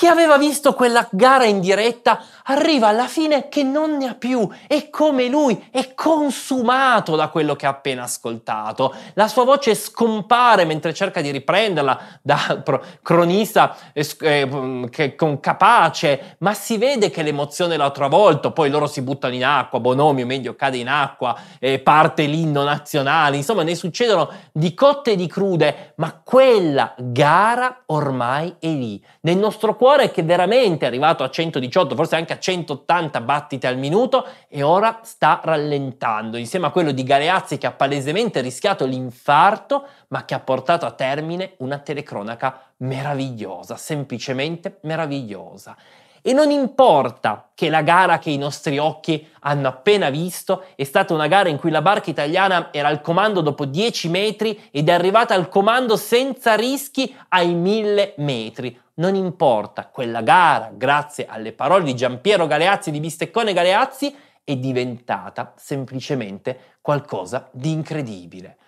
Chi 0.01 0.07
aveva 0.07 0.39
visto 0.39 0.73
quella 0.73 1.07
gara 1.11 1.45
in 1.45 1.61
diretta 1.61 2.23
arriva 2.45 2.89
alla 2.89 3.07
fine 3.07 3.51
che 3.51 3.63
non 3.63 3.99
ne 3.99 4.09
ha 4.09 4.15
più. 4.15 4.49
E 4.67 4.89
come 4.89 5.29
lui 5.29 5.69
è 5.71 5.93
consumato 5.93 7.17
da 7.17 7.29
quello 7.29 7.55
che 7.55 7.67
ha 7.67 7.69
appena 7.69 8.05
ascoltato. 8.05 8.95
La 9.13 9.29
sua 9.29 9.45
voce 9.45 9.75
scompare 9.75 10.65
mentre 10.65 10.95
cerca 10.95 11.21
di 11.21 11.31
riprenderla 11.31 12.01
da 12.23 12.63
cronista 13.03 13.77
eh, 13.93 14.09
eh, 14.21 14.89
che, 14.91 15.15
con 15.17 15.39
capace, 15.39 16.37
ma 16.39 16.55
si 16.55 16.79
vede 16.79 17.11
che 17.11 17.21
l'emozione 17.21 17.77
l'ha 17.77 17.91
travolto, 17.91 18.53
poi 18.53 18.71
loro 18.71 18.87
si 18.87 19.03
buttano 19.03 19.35
in 19.35 19.45
acqua, 19.45 19.81
Bonomio 19.81 20.25
meglio 20.25 20.57
cade 20.57 20.79
in 20.79 20.89
acqua, 20.89 21.37
eh, 21.59 21.79
parte 21.79 22.25
l'inno 22.25 22.65
nazionale, 22.65 23.37
insomma 23.37 23.65
ne 23.65 23.75
succedono 23.75 24.31
di 24.51 24.73
cotte 24.73 25.11
e 25.11 25.17
di 25.17 25.27
crude, 25.27 25.93
ma 25.97 26.19
quella 26.25 26.95
gara 26.97 27.83
ormai 27.89 28.57
è 28.59 28.69
lì, 28.69 29.05
nel 29.21 29.37
nostro 29.37 29.77
cuore 29.77 29.89
cuore 29.91 30.13
che 30.13 30.23
veramente 30.23 30.85
è 30.85 30.89
arrivato 30.89 31.25
a 31.25 31.31
118, 31.31 31.97
forse 31.97 32.15
anche 32.15 32.33
a 32.33 32.39
180 32.39 33.21
battiti 33.23 33.67
al 33.67 33.77
minuto 33.77 34.25
e 34.49 34.63
ora 34.63 35.01
sta 35.03 35.41
rallentando, 35.43 36.37
insieme 36.37 36.67
a 36.67 36.71
quello 36.71 36.93
di 36.93 37.03
Galeazzi 37.03 37.59
che 37.59 37.67
ha 37.67 37.73
palesemente 37.73 38.41
rischiato 38.41 38.85
l'infarto, 38.85 39.85
ma 40.09 40.25
che 40.25 40.35
ha 40.35 40.39
portato 40.39 40.87
a 40.87 40.93
termine 40.93 41.55
una 41.59 41.79
telecronaca 41.79 42.63
meravigliosa, 42.77 43.77
semplicemente 43.77 44.79
meravigliosa. 44.83 45.77
E 46.23 46.33
non 46.35 46.51
importa 46.51 47.49
che 47.55 47.69
la 47.69 47.83
gara 47.83 48.19
che 48.19 48.31
i 48.31 48.37
nostri 48.37 48.79
occhi 48.79 49.27
hanno 49.41 49.69
appena 49.69 50.09
visto 50.11 50.67
è 50.77 50.85
stata 50.85 51.15
una 51.15 51.27
gara 51.27 51.49
in 51.49 51.57
cui 51.57 51.71
la 51.71 51.83
barca 51.83 52.11
italiana 52.11 52.69
era 52.73 52.89
al 52.89 53.01
comando 53.01 53.41
dopo 53.41 53.65
10 53.65 54.09
metri 54.09 54.69
ed 54.71 54.89
è 54.89 54.93
arrivata 54.93 55.35
al 55.35 55.49
comando 55.49 55.97
senza 55.97 56.55
rischi 56.55 57.13
ai 57.31 57.55
1000 57.55 58.15
metri. 58.19 58.79
Non 59.01 59.15
importa, 59.15 59.87
quella 59.87 60.21
gara, 60.21 60.71
grazie 60.75 61.25
alle 61.27 61.53
parole 61.53 61.85
di 61.85 61.95
Giampiero 61.95 62.47
Galeazzi 62.47 62.91
di 62.91 63.01
Bisteccone 63.01 63.55
Galeazzi, 63.55 64.15
è 64.45 64.57
diventata 64.57 65.55
semplicemente 65.57 66.77
qualcosa 66.83 67.49
di 67.51 67.73
incredibile. 67.73 68.59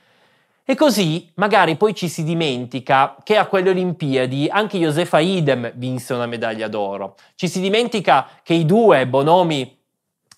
E 0.65 0.75
così 0.75 1.31
magari 1.35 1.77
poi 1.77 1.95
ci 1.95 2.09
si 2.09 2.25
dimentica 2.25 3.17
che 3.23 3.37
a 3.37 3.45
quelle 3.45 3.69
Olimpiadi 3.69 4.49
anche 4.51 4.79
Josefa 4.79 5.19
Idem 5.19 5.71
vinse 5.75 6.15
una 6.15 6.25
medaglia 6.25 6.69
d'oro. 6.69 7.17
Ci 7.35 7.47
si 7.47 7.61
dimentica 7.61 8.27
che 8.43 8.55
i 8.55 8.65
due, 8.65 9.07
Bonomi 9.07 9.81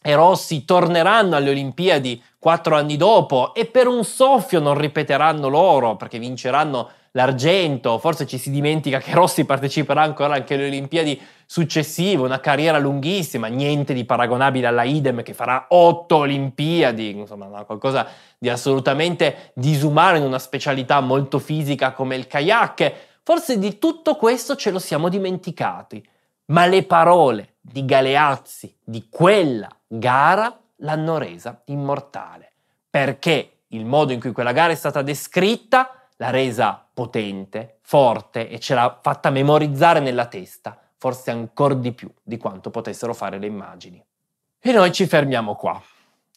e 0.02 0.14
Rossi, 0.16 0.64
torneranno 0.64 1.36
alle 1.36 1.50
Olimpiadi 1.50 2.20
quattro 2.40 2.74
anni 2.74 2.96
dopo 2.96 3.54
e 3.54 3.66
per 3.66 3.86
un 3.86 4.02
soffio 4.02 4.58
non 4.58 4.76
ripeteranno 4.76 5.46
loro 5.46 5.94
perché 5.94 6.18
vinceranno 6.18 6.90
l'argento, 7.16 7.98
forse 7.98 8.26
ci 8.26 8.38
si 8.38 8.50
dimentica 8.50 8.98
che 8.98 9.12
Rossi 9.12 9.44
parteciperà 9.44 10.02
ancora 10.02 10.34
anche 10.34 10.54
alle 10.54 10.66
Olimpiadi 10.66 11.20
successive, 11.46 12.22
una 12.22 12.40
carriera 12.40 12.78
lunghissima, 12.78 13.46
niente 13.46 13.94
di 13.94 14.04
paragonabile 14.04 14.66
alla 14.66 14.82
Idem 14.82 15.22
che 15.22 15.32
farà 15.32 15.66
otto 15.68 16.16
Olimpiadi, 16.16 17.10
insomma 17.10 17.46
qualcosa 17.64 18.06
di 18.38 18.48
assolutamente 18.48 19.52
disumano 19.54 20.16
in 20.16 20.24
una 20.24 20.40
specialità 20.40 21.00
molto 21.00 21.38
fisica 21.38 21.92
come 21.92 22.16
il 22.16 22.26
kayak. 22.26 22.92
Forse 23.22 23.58
di 23.58 23.78
tutto 23.78 24.16
questo 24.16 24.56
ce 24.56 24.70
lo 24.70 24.80
siamo 24.80 25.08
dimenticati, 25.08 26.04
ma 26.46 26.66
le 26.66 26.82
parole 26.82 27.54
di 27.60 27.84
Galeazzi 27.84 28.76
di 28.82 29.06
quella 29.08 29.68
gara 29.86 30.58
l'hanno 30.78 31.16
resa 31.18 31.62
immortale, 31.66 32.52
perché 32.90 33.60
il 33.68 33.84
modo 33.84 34.12
in 34.12 34.20
cui 34.20 34.32
quella 34.32 34.52
gara 34.52 34.72
è 34.72 34.76
stata 34.76 35.00
descritta 35.00 36.03
l'ha 36.16 36.30
resa 36.30 36.86
potente, 36.92 37.78
forte 37.82 38.48
e 38.48 38.60
ce 38.60 38.74
l'ha 38.74 38.98
fatta 39.02 39.30
memorizzare 39.30 40.00
nella 40.00 40.26
testa, 40.26 40.78
forse 40.96 41.30
ancora 41.30 41.74
di 41.74 41.92
più 41.92 42.12
di 42.22 42.36
quanto 42.36 42.70
potessero 42.70 43.14
fare 43.14 43.38
le 43.38 43.46
immagini. 43.46 44.02
E 44.60 44.72
noi 44.72 44.92
ci 44.92 45.06
fermiamo 45.06 45.54
qua. 45.54 45.82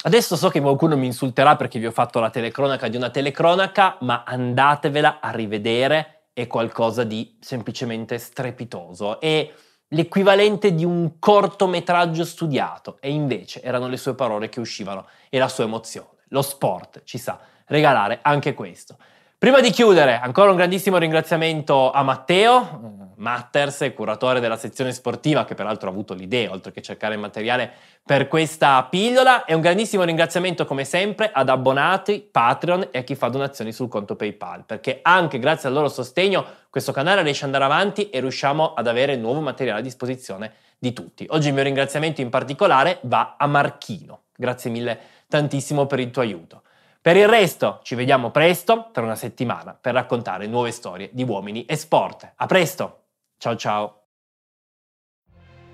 Adesso 0.04 0.36
so 0.36 0.50
che 0.50 0.62
qualcuno 0.62 0.96
mi 0.96 1.06
insulterà 1.06 1.56
perché 1.56 1.80
vi 1.80 1.88
ho 1.88 1.92
fatto 1.92 2.20
la 2.20 2.30
telecronaca 2.30 2.88
di 2.88 2.98
una 2.98 3.10
telecronaca, 3.10 3.98
ma 4.02 4.24
andatevela 4.26 5.20
a 5.20 5.32
rivedere, 5.32 6.30
è 6.34 6.46
qualcosa 6.46 7.04
di 7.04 7.38
semplicemente 7.40 8.18
strepitoso. 8.20 9.20
È 9.20 9.52
l'equivalente 9.90 10.74
di 10.76 10.84
un 10.84 11.18
cortometraggio 11.18 12.26
studiato 12.26 12.98
e 13.00 13.12
invece 13.12 13.62
erano 13.62 13.88
le 13.88 13.98
sue 13.98 14.16
parole 14.16 14.50
che 14.50 14.60
uscivano 14.60 15.08
e 15.30 15.40
la 15.40 15.48
sua 15.48 15.64
emozione. 15.64 16.10
Lo 16.30 16.42
sport 16.42 17.04
ci 17.06 17.18
sa 17.18 17.40
regalare 17.66 18.20
anche 18.22 18.54
questo. 18.54 18.98
Prima 19.40 19.62
di 19.62 19.70
chiudere, 19.70 20.20
ancora 20.20 20.50
un 20.50 20.56
grandissimo 20.56 20.98
ringraziamento 20.98 21.92
a 21.92 22.02
Matteo, 22.02 23.12
Matters, 23.18 23.92
curatore 23.94 24.40
della 24.40 24.58
sezione 24.58 24.92
sportiva, 24.92 25.46
che 25.46 25.54
peraltro 25.54 25.88
ha 25.88 25.92
avuto 25.92 26.16
l'idea, 26.16 26.50
oltre 26.50 26.72
che 26.72 26.82
cercare 26.82 27.16
materiale 27.18 27.72
per 28.04 28.28
questa 28.28 28.84
pillola, 28.90 29.46
e 29.46 29.54
un 29.54 29.62
grandissimo 29.62 30.02
ringraziamento 30.02 30.66
come 30.66 30.86
sempre 30.86 31.30
ad 31.32 31.50
abbonati, 31.50 32.28
Patreon 32.32 32.88
e 32.90 32.98
a 32.98 33.04
chi 33.04 33.14
fa 33.14 33.28
donazioni 33.28 33.72
sul 33.72 33.90
conto 33.90 34.16
PayPal, 34.16 34.66
perché 34.66 35.02
anche 35.04 35.38
grazie 35.38 35.68
al 35.70 35.76
loro 35.76 35.88
sostegno 35.88 36.44
questo 36.72 36.92
canale 36.92 37.22
riesce 37.22 37.46
ad 37.46 37.54
andare 37.54 37.72
avanti 37.72 38.10
e 38.10 38.20
riusciamo 38.20 38.74
ad 38.74 38.88
avere 38.88 39.18
nuovo 39.18 39.42
materiale 39.42 39.82
a 39.82 39.84
disposizione 39.84 40.52
di 40.80 40.94
tutti. 40.94 41.28
Oggi 41.30 41.50
il 41.50 41.54
mio 41.54 41.62
ringraziamento 41.62 42.22
in 42.22 42.32
particolare 42.32 42.98
va 43.04 43.36
a 43.38 43.46
Marchino. 43.46 44.22
Grazie 44.36 44.72
mille 44.72 45.00
tantissimo 45.28 45.86
per 45.86 46.00
il 46.00 46.10
tuo 46.10 46.24
aiuto. 46.24 46.64
Per 47.08 47.16
il 47.16 47.30
resto 47.30 47.80
ci 47.84 47.96
vediamo 47.96 48.32
presto, 48.32 48.90
tra 48.92 49.02
una 49.02 49.16
settimana, 49.16 49.74
per 49.74 49.94
raccontare 49.94 50.46
nuove 50.46 50.72
storie 50.72 51.10
di 51.14 51.24
uomini 51.24 51.64
e 51.64 51.78
sport. 51.78 52.34
A 52.36 52.46
presto! 52.48 53.04
Ciao 53.38 53.56
ciao! 53.56 54.02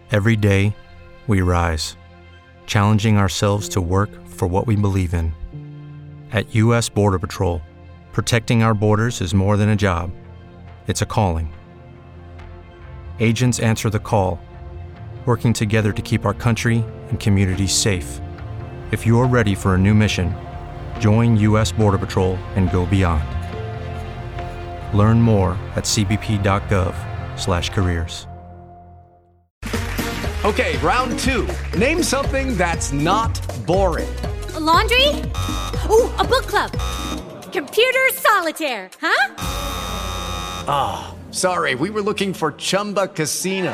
Every 0.09 0.37
day 0.37 0.71
we 1.25 1.41
rise, 1.41 1.97
challenging 2.67 3.17
ourselves 3.17 3.67
to 3.69 3.81
work 3.81 4.11
for 4.27 4.47
what 4.47 4.67
we 4.67 4.75
believe 4.75 5.15
in. 5.15 5.33
At 6.31 6.53
US 6.53 6.87
Border 6.87 7.17
Patrol, 7.17 7.61
protecting 8.11 8.61
our 8.61 8.75
borders 8.75 9.19
is 9.19 9.33
more 9.33 9.57
than 9.57 9.69
a 9.69 9.75
job. 9.75 10.11
It's 10.85 11.01
a 11.01 11.07
calling. 11.07 11.51
Agents 13.19 13.59
answer 13.59 13.89
the 13.89 13.97
call, 13.97 14.37
working 15.25 15.53
together 15.53 15.93
to 15.93 16.01
keep 16.03 16.27
our 16.27 16.35
country 16.35 16.85
and 17.09 17.19
communities 17.19 17.73
safe. 17.73 18.21
If 18.91 19.07
you're 19.07 19.25
ready 19.25 19.55
for 19.55 19.73
a 19.73 19.79
new 19.79 19.95
mission, 19.95 20.31
Join 20.99 21.35
U.S. 21.37 21.71
Border 21.71 21.97
Patrol 21.97 22.35
and 22.55 22.71
go 22.71 22.85
beyond. 22.85 23.23
Learn 24.95 25.19
more 25.21 25.57
at 25.75 25.85
cbp.gov/careers. 25.85 28.27
Okay, 30.45 30.75
round 30.79 31.17
two. 31.19 31.47
Name 31.77 32.03
something 32.03 32.57
that's 32.57 32.91
not 32.91 33.31
boring. 33.65 34.13
A 34.55 34.59
laundry. 34.59 35.07
Ooh, 35.89 36.11
a 36.19 36.25
book 36.25 36.47
club. 36.47 36.69
Computer 37.53 38.09
solitaire. 38.11 38.89
Huh? 38.99 39.35
Ah, 40.67 41.15
oh, 41.15 41.31
sorry. 41.31 41.75
We 41.75 41.89
were 41.89 42.01
looking 42.01 42.33
for 42.33 42.51
Chumba 42.51 43.07
Casino. 43.07 43.73